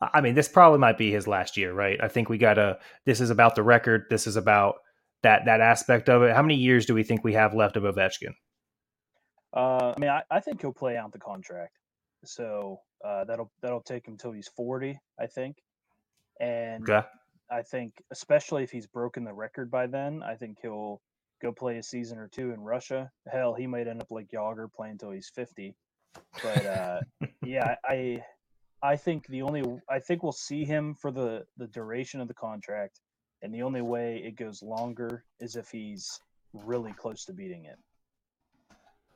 I 0.00 0.20
mean, 0.20 0.34
this 0.34 0.48
probably 0.48 0.78
might 0.78 0.98
be 0.98 1.10
his 1.10 1.26
last 1.26 1.56
year, 1.56 1.72
right? 1.72 1.98
I 2.02 2.08
think 2.08 2.28
we 2.28 2.38
gotta 2.38 2.78
this 3.04 3.20
is 3.20 3.30
about 3.30 3.54
the 3.54 3.62
record, 3.62 4.04
this 4.10 4.26
is 4.26 4.36
about 4.36 4.76
that 5.22 5.46
that 5.46 5.60
aspect 5.60 6.08
of 6.08 6.22
it. 6.22 6.34
How 6.34 6.42
many 6.42 6.56
years 6.56 6.86
do 6.86 6.94
we 6.94 7.02
think 7.02 7.24
we 7.24 7.32
have 7.32 7.54
left 7.54 7.76
of 7.76 7.84
Ovechkin? 7.84 8.34
Uh, 9.54 9.94
I 9.96 9.98
mean, 9.98 10.10
I, 10.10 10.22
I 10.30 10.40
think 10.40 10.60
he'll 10.60 10.72
play 10.72 10.98
out 10.98 11.12
the 11.12 11.18
contract. 11.18 11.78
So 12.24 12.80
uh, 13.04 13.24
that'll 13.24 13.50
that'll 13.62 13.82
take 13.82 14.06
him 14.06 14.14
until 14.14 14.32
he's 14.32 14.48
forty, 14.48 14.98
I 15.18 15.26
think. 15.26 15.56
And 16.40 16.88
okay. 16.88 17.06
I 17.50 17.62
think, 17.62 18.02
especially 18.10 18.62
if 18.62 18.70
he's 18.70 18.86
broken 18.86 19.24
the 19.24 19.32
record 19.32 19.70
by 19.70 19.86
then, 19.86 20.22
I 20.22 20.34
think 20.34 20.58
he'll 20.60 21.00
go 21.40 21.52
play 21.52 21.78
a 21.78 21.82
season 21.82 22.18
or 22.18 22.28
two 22.28 22.52
in 22.52 22.60
Russia. 22.60 23.10
Hell, 23.30 23.54
he 23.54 23.66
might 23.66 23.88
end 23.88 24.00
up 24.00 24.10
like 24.10 24.28
Jagr 24.28 24.72
playing 24.72 24.92
until 24.92 25.10
he's 25.12 25.30
fifty. 25.34 25.74
But 26.42 26.66
uh, 26.66 27.00
yeah, 27.44 27.76
I 27.84 28.22
I 28.82 28.96
think 28.96 29.26
the 29.28 29.42
only 29.42 29.62
I 29.88 29.98
think 29.98 30.22
we'll 30.22 30.32
see 30.32 30.64
him 30.64 30.94
for 30.94 31.10
the 31.10 31.44
the 31.56 31.66
duration 31.68 32.20
of 32.20 32.28
the 32.28 32.34
contract, 32.34 33.00
and 33.42 33.54
the 33.54 33.62
only 33.62 33.82
way 33.82 34.22
it 34.24 34.36
goes 34.36 34.62
longer 34.62 35.24
is 35.40 35.56
if 35.56 35.70
he's 35.70 36.20
really 36.52 36.92
close 36.92 37.24
to 37.26 37.32
beating 37.32 37.66
it. 37.66 37.78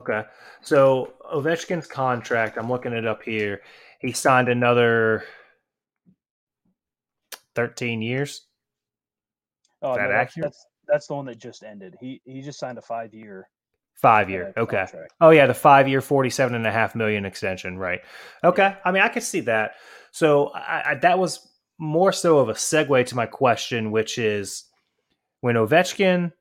Okay, 0.01 0.23
so 0.63 1.13
Ovechkin's 1.35 1.87
contract, 1.87 2.57
I'm 2.57 2.71
looking 2.71 2.95
it 2.95 3.07
up 3.07 3.23
here. 3.23 3.61
He 3.99 4.13
signed 4.13 4.49
another 4.49 5.25
13 7.55 8.03
years. 8.03 8.47
Oh, 9.83 9.95
that 9.95 10.03
no, 10.03 10.09
that's, 10.11 10.35
that's, 10.35 10.67
that's 10.87 11.07
the 11.07 11.15
one 11.15 11.27
that 11.27 11.39
just 11.39 11.63
ended. 11.63 11.97
He 12.01 12.21
he 12.25 12.43
just 12.43 12.59
signed 12.59 12.79
a 12.79 12.83
five 12.83 13.15
year. 13.15 13.49
Five 13.95 14.31
year. 14.31 14.53
Uh, 14.57 14.61
okay. 14.61 14.79
Contract. 14.79 15.15
Oh 15.21 15.31
yeah, 15.31 15.47
the 15.47 15.55
five 15.55 15.89
year, 15.89 16.01
forty 16.01 16.31
seven 16.31 16.55
and 16.55 16.67
a 16.67 16.73
half 16.73 16.95
million 16.95 17.25
extension. 17.25 17.79
Right. 17.79 18.01
Okay. 18.45 18.63
Yeah. 18.63 18.77
I 18.85 18.93
mean, 18.93 19.03
I 19.03 19.09
could 19.09 19.23
see 19.23 19.41
that. 19.41 19.73
So 20.11 20.49
I, 20.49 20.91
I, 20.91 20.95
that 20.97 21.19
was 21.19 21.49
more 21.79 22.13
so 22.13 22.39
of 22.39 22.49
a 22.49 22.55
segue 22.55 23.07
to 23.07 23.17
my 23.17 23.27
question, 23.27 23.91
which 23.91 24.19
is 24.19 24.65
when 25.41 25.57
Ovechkin, 25.57 26.33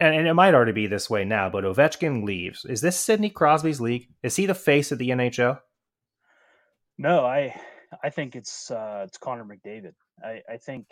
and, 0.00 0.14
and 0.14 0.28
it 0.28 0.34
might 0.34 0.54
already 0.54 0.72
be 0.72 0.86
this 0.86 1.08
way 1.08 1.24
now, 1.24 1.48
but 1.48 1.64
Ovechkin 1.64 2.24
leaves. 2.24 2.64
Is 2.64 2.80
this 2.80 2.98
Sidney 2.98 3.30
Crosby's 3.30 3.80
league? 3.80 4.08
Is 4.22 4.36
he 4.36 4.46
the 4.46 4.54
face 4.54 4.92
of 4.92 4.98
the 4.98 5.10
NHL? 5.10 5.60
No, 6.98 7.24
I 7.24 7.58
I 8.02 8.10
think 8.10 8.36
it's 8.36 8.70
uh, 8.70 9.04
it's 9.06 9.18
Connor 9.18 9.44
McDavid. 9.44 9.94
I, 10.22 10.42
I 10.48 10.56
think 10.56 10.86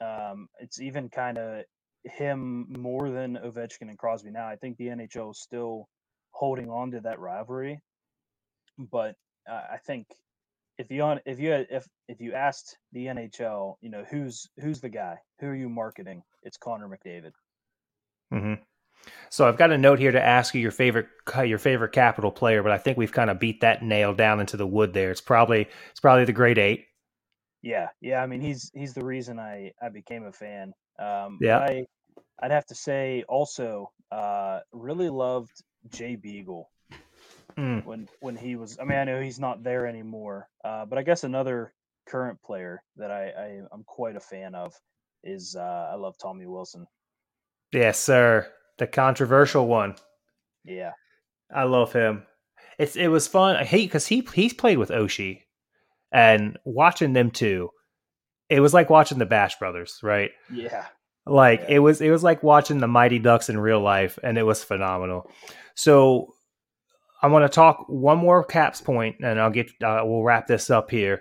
um, 0.00 0.48
it's 0.58 0.80
even 0.80 1.08
kind 1.08 1.38
of 1.38 1.64
him 2.04 2.66
more 2.78 3.10
than 3.10 3.36
Ovechkin 3.36 3.88
and 3.88 3.98
Crosby 3.98 4.30
now. 4.30 4.46
I 4.46 4.56
think 4.56 4.76
the 4.76 4.88
NHL 4.88 5.30
is 5.30 5.40
still 5.40 5.88
holding 6.32 6.68
on 6.68 6.90
to 6.92 7.00
that 7.00 7.18
rivalry, 7.18 7.80
but 8.78 9.14
uh, 9.50 9.62
I 9.72 9.78
think 9.86 10.06
if 10.78 10.90
you 10.90 11.02
on 11.02 11.20
if 11.24 11.38
you 11.38 11.52
if 11.52 11.86
if 12.08 12.20
you 12.20 12.34
asked 12.34 12.76
the 12.92 13.06
NHL, 13.06 13.74
you 13.80 13.90
know 13.90 14.04
who's 14.10 14.48
who's 14.58 14.80
the 14.80 14.88
guy, 14.88 15.16
who 15.40 15.46
are 15.46 15.54
you 15.54 15.68
marketing? 15.68 16.22
It's 16.42 16.56
Connor 16.56 16.88
McDavid. 16.88 17.32
Mm-hmm. 18.32 18.54
So 19.30 19.46
I've 19.46 19.58
got 19.58 19.70
a 19.70 19.78
note 19.78 19.98
here 19.98 20.12
to 20.12 20.22
ask 20.22 20.54
you 20.54 20.60
your 20.60 20.70
favorite 20.70 21.06
your 21.44 21.58
favorite 21.58 21.92
capital 21.92 22.30
player, 22.30 22.62
but 22.62 22.72
I 22.72 22.78
think 22.78 22.98
we've 22.98 23.12
kind 23.12 23.30
of 23.30 23.38
beat 23.38 23.60
that 23.60 23.82
nail 23.82 24.14
down 24.14 24.40
into 24.40 24.56
the 24.56 24.66
wood 24.66 24.92
there. 24.92 25.10
It's 25.10 25.20
probably 25.20 25.68
it's 25.90 26.00
probably 26.00 26.24
the 26.24 26.32
great 26.32 26.58
eight. 26.58 26.86
Yeah, 27.64 27.88
yeah. 28.02 28.22
I 28.22 28.26
mean, 28.26 28.42
he's 28.42 28.70
he's 28.74 28.92
the 28.92 29.04
reason 29.04 29.38
I 29.38 29.72
I 29.80 29.88
became 29.88 30.26
a 30.26 30.32
fan. 30.32 30.74
Um, 30.98 31.38
yeah. 31.40 31.58
I 31.58 31.86
I'd 32.38 32.50
have 32.50 32.66
to 32.66 32.74
say 32.74 33.24
also 33.26 33.90
uh, 34.12 34.60
really 34.70 35.08
loved 35.08 35.62
Jay 35.88 36.14
Beagle 36.14 36.70
mm. 37.56 37.82
when 37.86 38.06
when 38.20 38.36
he 38.36 38.56
was. 38.56 38.78
I 38.78 38.84
mean, 38.84 38.98
I 38.98 39.04
know 39.04 39.22
he's 39.22 39.40
not 39.40 39.62
there 39.62 39.86
anymore, 39.86 40.46
uh, 40.62 40.84
but 40.84 40.98
I 40.98 41.02
guess 41.02 41.24
another 41.24 41.72
current 42.06 42.38
player 42.42 42.82
that 42.96 43.10
I, 43.10 43.30
I 43.30 43.46
am 43.72 43.82
quite 43.86 44.16
a 44.16 44.20
fan 44.20 44.54
of 44.54 44.74
is 45.22 45.56
uh, 45.56 45.88
I 45.90 45.94
love 45.94 46.18
Tommy 46.18 46.46
Wilson. 46.46 46.86
Yes, 47.72 47.98
sir. 47.98 48.46
The 48.76 48.86
controversial 48.86 49.66
one. 49.66 49.94
Yeah. 50.66 50.92
I 51.50 51.62
love 51.62 51.94
him. 51.94 52.24
it's 52.78 52.94
it 52.94 53.08
was 53.08 53.26
fun. 53.26 53.56
I 53.56 53.64
hate 53.64 53.86
because 53.86 54.08
he 54.08 54.26
he's 54.34 54.52
played 54.52 54.76
with 54.76 54.90
Oshie, 54.90 55.44
and 56.14 56.56
watching 56.64 57.12
them 57.12 57.30
two, 57.30 57.68
it 58.48 58.60
was 58.60 58.72
like 58.72 58.88
watching 58.88 59.18
the 59.18 59.26
Bash 59.26 59.58
Brothers, 59.58 59.98
right? 60.02 60.30
Yeah. 60.50 60.86
Like 61.26 61.60
Yeah. 61.62 61.76
it 61.76 61.78
was 61.80 62.00
it 62.00 62.10
was 62.10 62.22
like 62.22 62.42
watching 62.42 62.78
the 62.78 62.88
Mighty 62.88 63.18
Ducks 63.18 63.48
in 63.50 63.58
real 63.58 63.80
life, 63.80 64.18
and 64.22 64.38
it 64.38 64.44
was 64.44 64.64
phenomenal. 64.64 65.30
So 65.74 66.34
I 67.20 67.26
want 67.26 67.44
to 67.50 67.54
talk 67.54 67.86
one 67.88 68.18
more 68.18 68.44
caps 68.44 68.80
point, 68.80 69.16
and 69.22 69.40
I'll 69.40 69.50
get 69.50 69.70
uh, 69.82 70.02
we'll 70.04 70.22
wrap 70.22 70.46
this 70.46 70.70
up 70.70 70.90
here. 70.90 71.20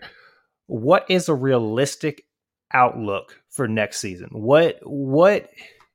What 0.67 1.05
is 1.09 1.27
a 1.29 1.33
realistic 1.35 2.23
outlook 2.73 3.41
for 3.49 3.67
next 3.67 3.99
season? 3.99 4.29
What 4.31 4.79
what 4.83 5.49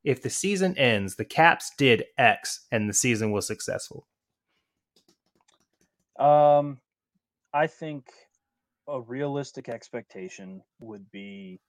if 0.05 0.23
the 0.23 0.31
season 0.31 0.77
ends, 0.79 1.17
the 1.17 1.25
Caps 1.25 1.73
did 1.77 2.05
X, 2.17 2.67
and 2.73 2.89
the 2.89 2.95
season 2.95 3.31
was 3.31 3.47
successful? 3.47 4.07
Um, 6.19 6.79
I 7.53 7.67
think 7.67 8.07
a 8.89 9.01
realistic 9.01 9.69
expectation 9.69 10.63
would 10.81 11.11
be 11.11 11.61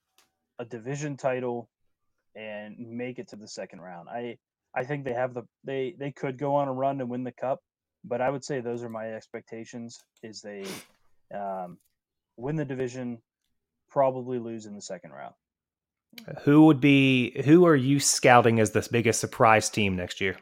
a 0.58 0.66
division 0.66 1.18
title 1.18 1.70
and 2.36 2.78
make 2.80 3.20
it 3.20 3.28
to 3.30 3.36
the 3.36 3.48
second 3.48 3.82
round. 3.82 4.10
I 4.10 4.38
I 4.76 4.84
think 4.84 5.04
they 5.04 5.14
have 5.14 5.34
the 5.34 5.44
they 5.64 5.96
they 6.00 6.12
could 6.12 6.38
go 6.38 6.56
on 6.56 6.68
a 6.68 6.74
run 6.74 7.02
and 7.02 7.10
win 7.10 7.24
the 7.24 7.32
cup, 7.32 7.60
but 8.04 8.22
I 8.22 8.30
would 8.30 8.44
say 8.44 8.62
those 8.62 8.84
are 8.84 8.90
my 8.90 9.14
expectations. 9.14 10.00
Is 10.24 10.42
they 10.42 10.66
um, 11.34 11.78
win 12.38 12.56
the 12.56 12.66
division, 12.66 13.20
probably 13.90 14.40
lose 14.40 14.66
in 14.66 14.76
the 14.76 14.82
second 14.82 15.12
round. 15.12 15.34
Who 16.44 16.66
would 16.66 16.80
be 16.80 17.42
who 17.44 17.66
are 17.66 17.76
you 17.76 18.00
scouting 18.00 18.60
as 18.60 18.72
the 18.72 18.88
biggest 18.92 19.20
surprise 19.20 19.70
team 19.70 19.96
next 19.96 20.22
year? 20.22 20.38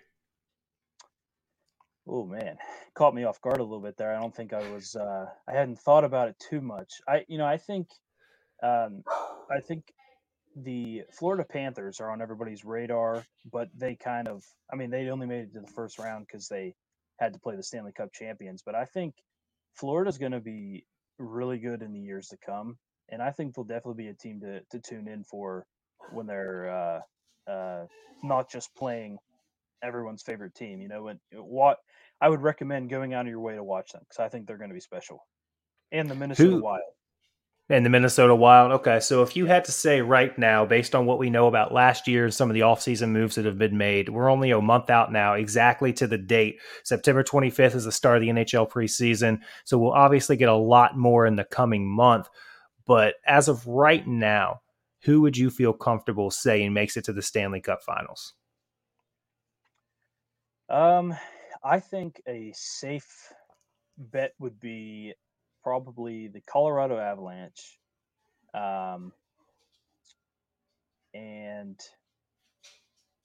Oh 2.08 2.26
man, 2.26 2.58
caught 2.93 3.13
me 3.13 3.26
off 3.26 3.41
guard 3.41 3.60
a 3.60 3.63
little 3.63 3.82
bit 3.82 3.98
there. 3.98 4.15
I 4.15 4.20
don't 4.20 4.36
think 4.36 4.54
I 4.54 4.70
was. 4.72 4.96
Uh, 4.96 5.26
I 5.48 5.52
hadn't 5.52 5.80
thought 5.80 6.04
about 6.04 6.30
it 6.30 6.36
too 6.39 6.62
much. 6.62 7.02
I, 7.08 7.26
you 7.28 7.38
know, 7.38 7.46
I 7.46 7.58
think, 7.58 7.88
um, 8.63 9.04
I 9.52 9.60
think 9.60 9.84
the 10.56 11.04
Florida 11.12 11.43
Panthers 11.43 12.00
are 12.00 12.10
on 12.10 12.22
everybody's 12.22 12.63
radar, 12.63 13.26
but 13.52 13.70
they 13.76 13.96
kind 13.96 14.28
of. 14.28 14.43
I 14.72 14.78
mean, 14.78 14.89
they 14.89 15.10
only 15.10 15.28
made 15.28 15.41
it 15.41 15.54
to 15.54 15.60
the 15.60 15.72
first 15.76 16.00
round 16.00 16.26
because 16.28 16.48
they 16.48 16.76
had 17.20 17.34
to 17.34 17.39
play 17.39 17.56
the 17.56 17.63
Stanley 17.63 17.91
Cup 17.91 18.13
champions. 18.13 18.63
But 18.65 18.76
I 18.76 18.86
think 18.86 19.15
Florida's 19.74 20.17
going 20.17 20.32
to 20.32 20.39
be 20.39 20.86
really 21.20 21.58
good 21.58 21.82
in 21.82 21.91
the 21.91 22.00
years 22.00 22.28
to 22.30 22.38
come, 22.38 22.78
and 23.10 23.22
I 23.22 23.32
think 23.32 23.54
they'll 23.54 23.65
definitely 23.65 24.04
be 24.04 24.10
a 24.10 24.13
team 24.13 24.39
to 24.41 24.62
to 24.72 24.80
tune 24.80 25.10
in 25.10 25.26
for 25.26 25.65
when 26.13 26.26
they're 26.26 27.02
uh, 27.48 27.52
uh, 27.52 27.86
not 28.24 28.50
just 28.50 28.74
playing 28.76 29.17
everyone's 29.84 30.24
favorite 30.24 30.56
team. 30.56 30.82
You 30.82 30.88
know, 30.88 31.04
when 31.04 31.20
what 31.34 31.78
I 32.22 32.30
would 32.30 32.42
recommend 32.42 32.90
going 32.90 33.13
out 33.13 33.26
of 33.26 33.30
your 33.30 33.40
way 33.40 33.56
to 33.56 33.63
watch 33.63 33.92
them 33.92 34.02
because 34.08 34.24
I 34.24 34.30
think 34.30 34.48
they're 34.48 34.58
going 34.58 34.70
to 34.70 34.76
be 34.76 34.80
special. 34.80 35.26
And 35.92 36.10
the 36.10 36.16
Minnesota 36.16 36.50
Who- 36.50 36.63
Wild. 36.63 36.82
And 37.70 37.86
the 37.86 37.90
Minnesota 37.90 38.34
Wild. 38.34 38.72
Okay, 38.72 39.02
so 39.02 39.24
if 39.24 39.36
you 39.36 39.46
had 39.46 39.66
to 39.66 39.74
say 39.74 40.00
right 40.00 40.38
now, 40.40 40.66
based 40.66 40.96
on 40.96 41.06
what 41.06 41.20
we 41.20 41.30
know 41.30 41.48
about 41.48 41.74
last 41.74 42.08
year 42.08 42.24
and 42.24 42.34
some 42.34 42.50
of 42.50 42.54
the 42.54 42.62
offseason 42.62 43.10
moves 43.10 43.36
that 43.36 43.44
have 43.44 43.58
been 43.58 43.78
made, 43.78 44.08
we're 44.08 44.32
only 44.32 44.52
a 44.52 44.62
month 44.62 44.90
out 44.90 45.12
now, 45.12 45.34
exactly 45.34 45.92
to 45.92 46.08
the 46.08 46.18
date. 46.18 46.62
September 46.86 47.26
25th 47.26 47.76
is 47.76 47.84
the 47.84 47.92
start 47.92 48.16
of 48.16 48.22
the 48.22 48.30
NHL 48.30 48.72
preseason. 48.72 49.40
So 49.66 49.78
we'll 49.78 49.92
obviously 49.92 50.38
get 50.38 50.48
a 50.48 50.56
lot 50.56 50.98
more 50.98 51.26
in 51.26 51.36
the 51.36 51.44
coming 51.44 51.86
month. 51.86 52.30
But 52.86 53.16
as 53.26 53.50
of 53.50 53.68
right 53.68 54.08
now, 54.08 54.62
who 55.04 55.20
would 55.22 55.36
you 55.36 55.50
feel 55.50 55.74
comfortable 55.74 56.32
saying 56.32 56.72
makes 56.72 56.96
it 56.96 57.04
to 57.06 57.13
the 57.13 57.22
Stanley 57.22 57.60
Cup 57.60 57.84
finals? 57.84 58.34
Um, 60.70 61.16
I 61.64 61.80
think 61.80 62.22
a 62.28 62.52
safe 62.56 63.34
bet 63.98 64.34
would 64.40 64.60
be 64.60 65.14
probably 65.64 66.28
the 66.28 66.42
Colorado 66.42 66.98
Avalanche. 66.98 67.80
Um, 68.54 69.12
and 71.14 71.80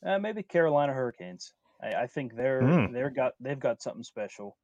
uh, 0.06 0.18
maybe 0.18 0.42
Carolina 0.42 0.92
Hurricanes. 0.92 1.52
I, 1.82 2.02
I 2.02 2.06
think 2.06 2.34
they're 2.34 2.60
Hmm. 2.60 2.92
they're 2.92 3.10
got 3.10 3.32
they've 3.40 3.58
got 3.58 3.82
something 3.82 4.02
special, 4.02 4.56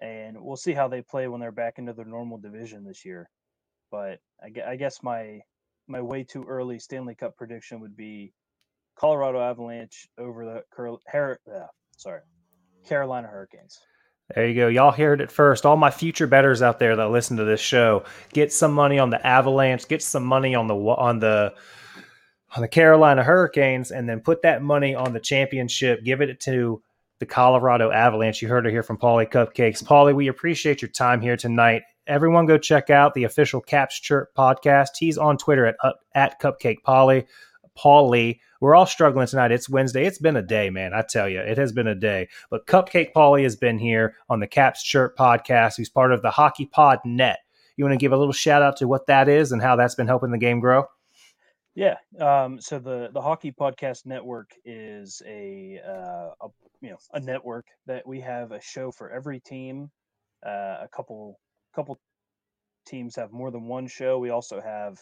and 0.00 0.36
we'll 0.40 0.56
see 0.56 0.72
how 0.72 0.88
they 0.88 1.02
play 1.02 1.28
when 1.28 1.40
they're 1.40 1.52
back 1.52 1.78
into 1.78 1.92
their 1.92 2.04
normal 2.04 2.38
division 2.38 2.84
this 2.84 3.04
year. 3.04 3.28
But 3.90 4.20
I, 4.42 4.72
I 4.72 4.76
guess 4.76 5.02
my 5.02 5.40
my 5.88 6.00
way 6.00 6.24
too 6.24 6.44
early 6.48 6.78
Stanley 6.78 7.14
Cup 7.14 7.36
prediction 7.36 7.80
would 7.80 7.96
be 7.96 8.32
Colorado 8.96 9.40
Avalanche 9.40 10.08
over 10.18 10.44
the 10.44 10.64
Curl, 10.72 11.00
Har- 11.10 11.40
uh, 11.52 11.66
sorry 12.02 12.20
Carolina 12.84 13.28
Hurricanes. 13.28 13.78
There 14.34 14.48
you 14.48 14.54
go. 14.54 14.68
Y'all 14.68 14.92
heard 14.92 15.20
it 15.20 15.30
first. 15.30 15.66
All 15.66 15.76
my 15.76 15.90
future 15.90 16.26
betters 16.26 16.62
out 16.62 16.78
there 16.78 16.96
that 16.96 17.10
listen 17.10 17.36
to 17.36 17.44
this 17.44 17.60
show, 17.60 18.04
get 18.32 18.52
some 18.52 18.72
money 18.72 18.98
on 18.98 19.10
the 19.10 19.24
Avalanche, 19.26 19.86
get 19.88 20.02
some 20.02 20.24
money 20.24 20.54
on 20.54 20.66
the 20.66 20.74
on 20.74 21.18
the 21.18 21.54
on 22.56 22.62
the 22.62 22.68
Carolina 22.68 23.22
Hurricanes, 23.22 23.90
and 23.90 24.08
then 24.08 24.20
put 24.20 24.42
that 24.42 24.62
money 24.62 24.94
on 24.94 25.12
the 25.12 25.20
championship. 25.20 26.02
Give 26.04 26.20
it 26.20 26.40
to 26.40 26.82
the 27.18 27.26
Colorado 27.26 27.90
Avalanche. 27.90 28.42
You 28.42 28.48
heard 28.48 28.66
it 28.66 28.70
here 28.72 28.82
from 28.82 28.98
Paulie 28.98 29.30
Cupcakes. 29.30 29.84
Paulie, 29.84 30.14
we 30.14 30.28
appreciate 30.28 30.82
your 30.82 30.90
time 30.90 31.20
here 31.20 31.36
tonight. 31.36 31.82
Everyone, 32.06 32.46
go 32.46 32.58
check 32.58 32.90
out 32.90 33.14
the 33.14 33.24
official 33.24 33.60
Caps 33.60 34.00
Chirp 34.00 34.34
podcast. 34.36 34.90
He's 34.98 35.18
on 35.18 35.36
Twitter 35.36 35.66
at 35.66 35.76
at 36.14 36.40
Cupcake 36.40 36.82
Paulie. 36.86 37.26
Paulie. 37.78 38.40
We're 38.62 38.76
all 38.76 38.86
struggling 38.86 39.26
tonight. 39.26 39.50
It's 39.50 39.68
Wednesday. 39.68 40.06
It's 40.06 40.20
been 40.20 40.36
a 40.36 40.42
day, 40.42 40.70
man. 40.70 40.94
I 40.94 41.02
tell 41.02 41.28
you, 41.28 41.40
it 41.40 41.58
has 41.58 41.72
been 41.72 41.88
a 41.88 41.96
day. 41.96 42.28
But 42.48 42.64
Cupcake 42.68 43.12
Paulie 43.12 43.42
has 43.42 43.56
been 43.56 43.76
here 43.76 44.14
on 44.28 44.38
the 44.38 44.46
Caps 44.46 44.84
Chirp 44.84 45.16
podcast. 45.16 45.74
He's 45.76 45.88
part 45.88 46.12
of 46.12 46.22
the 46.22 46.30
Hockey 46.30 46.66
Pod 46.66 47.00
Net. 47.04 47.40
You 47.76 47.84
want 47.84 47.94
to 47.94 47.98
give 47.98 48.12
a 48.12 48.16
little 48.16 48.32
shout 48.32 48.62
out 48.62 48.76
to 48.76 48.86
what 48.86 49.08
that 49.08 49.28
is 49.28 49.50
and 49.50 49.60
how 49.60 49.74
that's 49.74 49.96
been 49.96 50.06
helping 50.06 50.30
the 50.30 50.38
game 50.38 50.60
grow? 50.60 50.84
Yeah. 51.74 51.96
Um, 52.20 52.60
so 52.60 52.78
the 52.78 53.10
the 53.12 53.20
Hockey 53.20 53.50
Podcast 53.50 54.06
Network 54.06 54.52
is 54.64 55.20
a, 55.26 55.80
uh, 55.84 56.30
a 56.40 56.48
you 56.80 56.90
know 56.90 56.98
a 57.14 57.18
network 57.18 57.66
that 57.86 58.06
we 58.06 58.20
have 58.20 58.52
a 58.52 58.60
show 58.60 58.92
for 58.92 59.10
every 59.10 59.40
team. 59.40 59.90
Uh, 60.46 60.78
a 60.82 60.88
couple 60.94 61.40
couple 61.74 61.98
teams 62.86 63.16
have 63.16 63.32
more 63.32 63.50
than 63.50 63.66
one 63.66 63.88
show. 63.88 64.20
We 64.20 64.30
also 64.30 64.60
have 64.60 65.00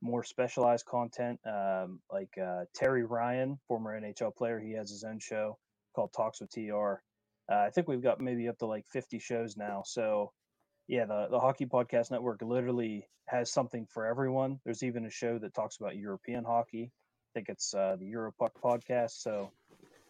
more 0.00 0.24
specialized 0.24 0.86
content. 0.86 1.40
Um, 1.46 2.00
like 2.12 2.36
uh, 2.38 2.64
Terry 2.74 3.04
Ryan, 3.04 3.58
former 3.68 3.98
NHL 3.98 4.34
player, 4.36 4.60
he 4.60 4.72
has 4.72 4.90
his 4.90 5.04
own 5.04 5.18
show 5.18 5.58
called 5.94 6.12
Talks 6.12 6.40
with 6.40 6.50
TR. 6.50 7.00
Uh, 7.50 7.56
I 7.56 7.70
think 7.70 7.88
we've 7.88 8.02
got 8.02 8.20
maybe 8.20 8.48
up 8.48 8.58
to 8.58 8.66
like 8.66 8.86
50 8.86 9.18
shows 9.18 9.56
now. 9.56 9.82
So 9.84 10.32
yeah, 10.88 11.06
the, 11.06 11.28
the 11.30 11.40
Hockey 11.40 11.66
Podcast 11.66 12.10
Network 12.10 12.42
literally 12.42 13.06
has 13.26 13.52
something 13.52 13.86
for 13.90 14.06
everyone. 14.06 14.60
There's 14.64 14.82
even 14.82 15.06
a 15.06 15.10
show 15.10 15.38
that 15.38 15.54
talks 15.54 15.76
about 15.78 15.96
European 15.96 16.44
hockey. 16.44 16.90
I 16.92 17.30
think 17.34 17.48
it's 17.48 17.74
uh, 17.74 17.96
the 17.98 18.10
Europuck 18.12 18.50
podcast. 18.62 19.22
So, 19.22 19.50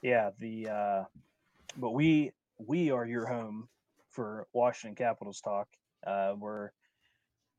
yeah, 0.02 0.30
the 0.38 0.68
uh, 0.68 1.04
but 1.76 1.92
we 1.92 2.32
we 2.58 2.90
are 2.90 3.06
your 3.06 3.26
home 3.26 3.68
for 4.10 4.46
Washington 4.52 4.96
Capitals 4.96 5.40
talk. 5.40 5.68
Uh, 6.06 6.34
we're 6.38 6.70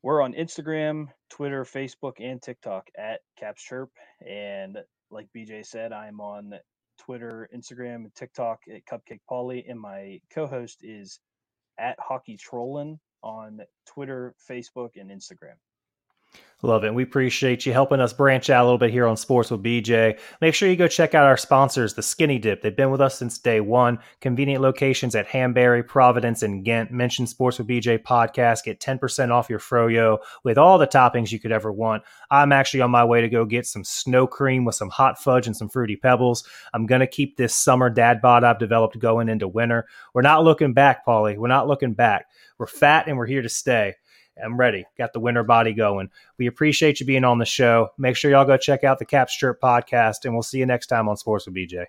we're 0.05 0.21
on 0.21 0.33
Instagram, 0.33 1.07
Twitter, 1.31 1.63
Facebook, 1.63 2.17
and 2.19 2.39
TikTok 2.39 2.89
at 2.95 3.21
Caps 3.39 3.63
Chirp. 3.63 3.89
And 4.23 4.77
like 5.09 5.27
BJ 5.35 5.65
said, 5.65 5.91
I'm 5.91 6.21
on 6.21 6.53
Twitter, 6.99 7.49
Instagram, 7.51 7.95
and 7.95 8.13
TikTok 8.13 8.59
at 8.71 8.85
Cupcake 8.85 9.21
Paulie, 9.27 9.65
and 9.67 9.79
my 9.79 10.21
co-host 10.31 10.81
is 10.83 11.19
at 11.79 11.99
Hockey 11.99 12.37
Trollin 12.37 12.99
on 13.23 13.61
Twitter, 13.87 14.35
Facebook, 14.47 14.91
and 14.95 15.09
Instagram. 15.09 15.55
Love 16.65 16.83
it. 16.83 16.93
We 16.93 17.03
appreciate 17.03 17.65
you 17.65 17.73
helping 17.73 17.99
us 17.99 18.11
branch 18.11 18.49
out 18.49 18.63
a 18.63 18.65
little 18.65 18.79
bit 18.79 18.89
here 18.89 19.05
on 19.05 19.17
Sports 19.17 19.51
with 19.51 19.61
BJ. 19.61 20.17
Make 20.41 20.55
sure 20.55 20.67
you 20.67 20.75
go 20.75 20.87
check 20.87 21.13
out 21.13 21.27
our 21.27 21.37
sponsors, 21.37 21.93
the 21.93 22.01
Skinny 22.01 22.39
Dip. 22.39 22.61
They've 22.61 22.75
been 22.75 22.89
with 22.89 23.01
us 23.01 23.19
since 23.19 23.37
day 23.37 23.59
one. 23.59 23.99
Convenient 24.19 24.63
locations 24.63 25.15
at 25.15 25.27
Hanbury, 25.27 25.83
Providence, 25.83 26.41
and 26.41 26.65
Ghent. 26.65 26.91
Mention 26.91 27.27
Sports 27.27 27.59
with 27.59 27.67
BJ 27.67 27.99
podcast. 27.99 28.63
Get 28.63 28.79
10% 28.79 29.29
off 29.29 29.49
your 29.49 29.59
froyo 29.59 30.17
with 30.43 30.57
all 30.57 30.79
the 30.79 30.87
toppings 30.87 31.31
you 31.31 31.39
could 31.39 31.51
ever 31.51 31.71
want. 31.71 32.01
I'm 32.31 32.51
actually 32.51 32.81
on 32.81 32.89
my 32.89 33.05
way 33.05 33.21
to 33.21 33.29
go 33.29 33.45
get 33.45 33.67
some 33.67 33.83
snow 33.83 34.25
cream 34.25 34.65
with 34.65 34.75
some 34.75 34.89
hot 34.89 35.21
fudge 35.21 35.45
and 35.45 35.55
some 35.55 35.69
fruity 35.69 35.97
pebbles. 35.97 36.47
I'm 36.73 36.87
going 36.87 37.01
to 37.01 37.07
keep 37.07 37.37
this 37.37 37.53
summer 37.53 37.91
dad 37.91 38.21
bod 38.21 38.43
I've 38.43 38.57
developed 38.57 38.97
going 38.97 39.29
into 39.29 39.47
winter. 39.47 39.85
We're 40.15 40.23
not 40.23 40.43
looking 40.43 40.73
back, 40.73 41.05
Paulie. 41.05 41.37
We're 41.37 41.47
not 41.47 41.67
looking 41.67 41.93
back. 41.93 42.25
We're 42.57 42.65
fat 42.65 43.07
and 43.07 43.17
we're 43.17 43.27
here 43.27 43.41
to 43.43 43.49
stay. 43.49 43.95
I'm 44.43 44.57
ready. 44.57 44.85
Got 44.97 45.13
the 45.13 45.19
winter 45.19 45.43
body 45.43 45.73
going. 45.73 46.09
We 46.37 46.47
appreciate 46.47 46.99
you 46.99 47.05
being 47.05 47.23
on 47.23 47.39
the 47.39 47.45
show. 47.45 47.89
Make 47.97 48.15
sure 48.15 48.31
y'all 48.31 48.45
go 48.45 48.57
check 48.57 48.83
out 48.83 48.99
the 48.99 49.05
Caps 49.05 49.35
Chirp 49.35 49.61
podcast, 49.61 50.25
and 50.25 50.33
we'll 50.33 50.43
see 50.43 50.59
you 50.59 50.65
next 50.65 50.87
time 50.87 51.07
on 51.07 51.17
Sports 51.17 51.45
with 51.45 51.55
BJ. 51.55 51.85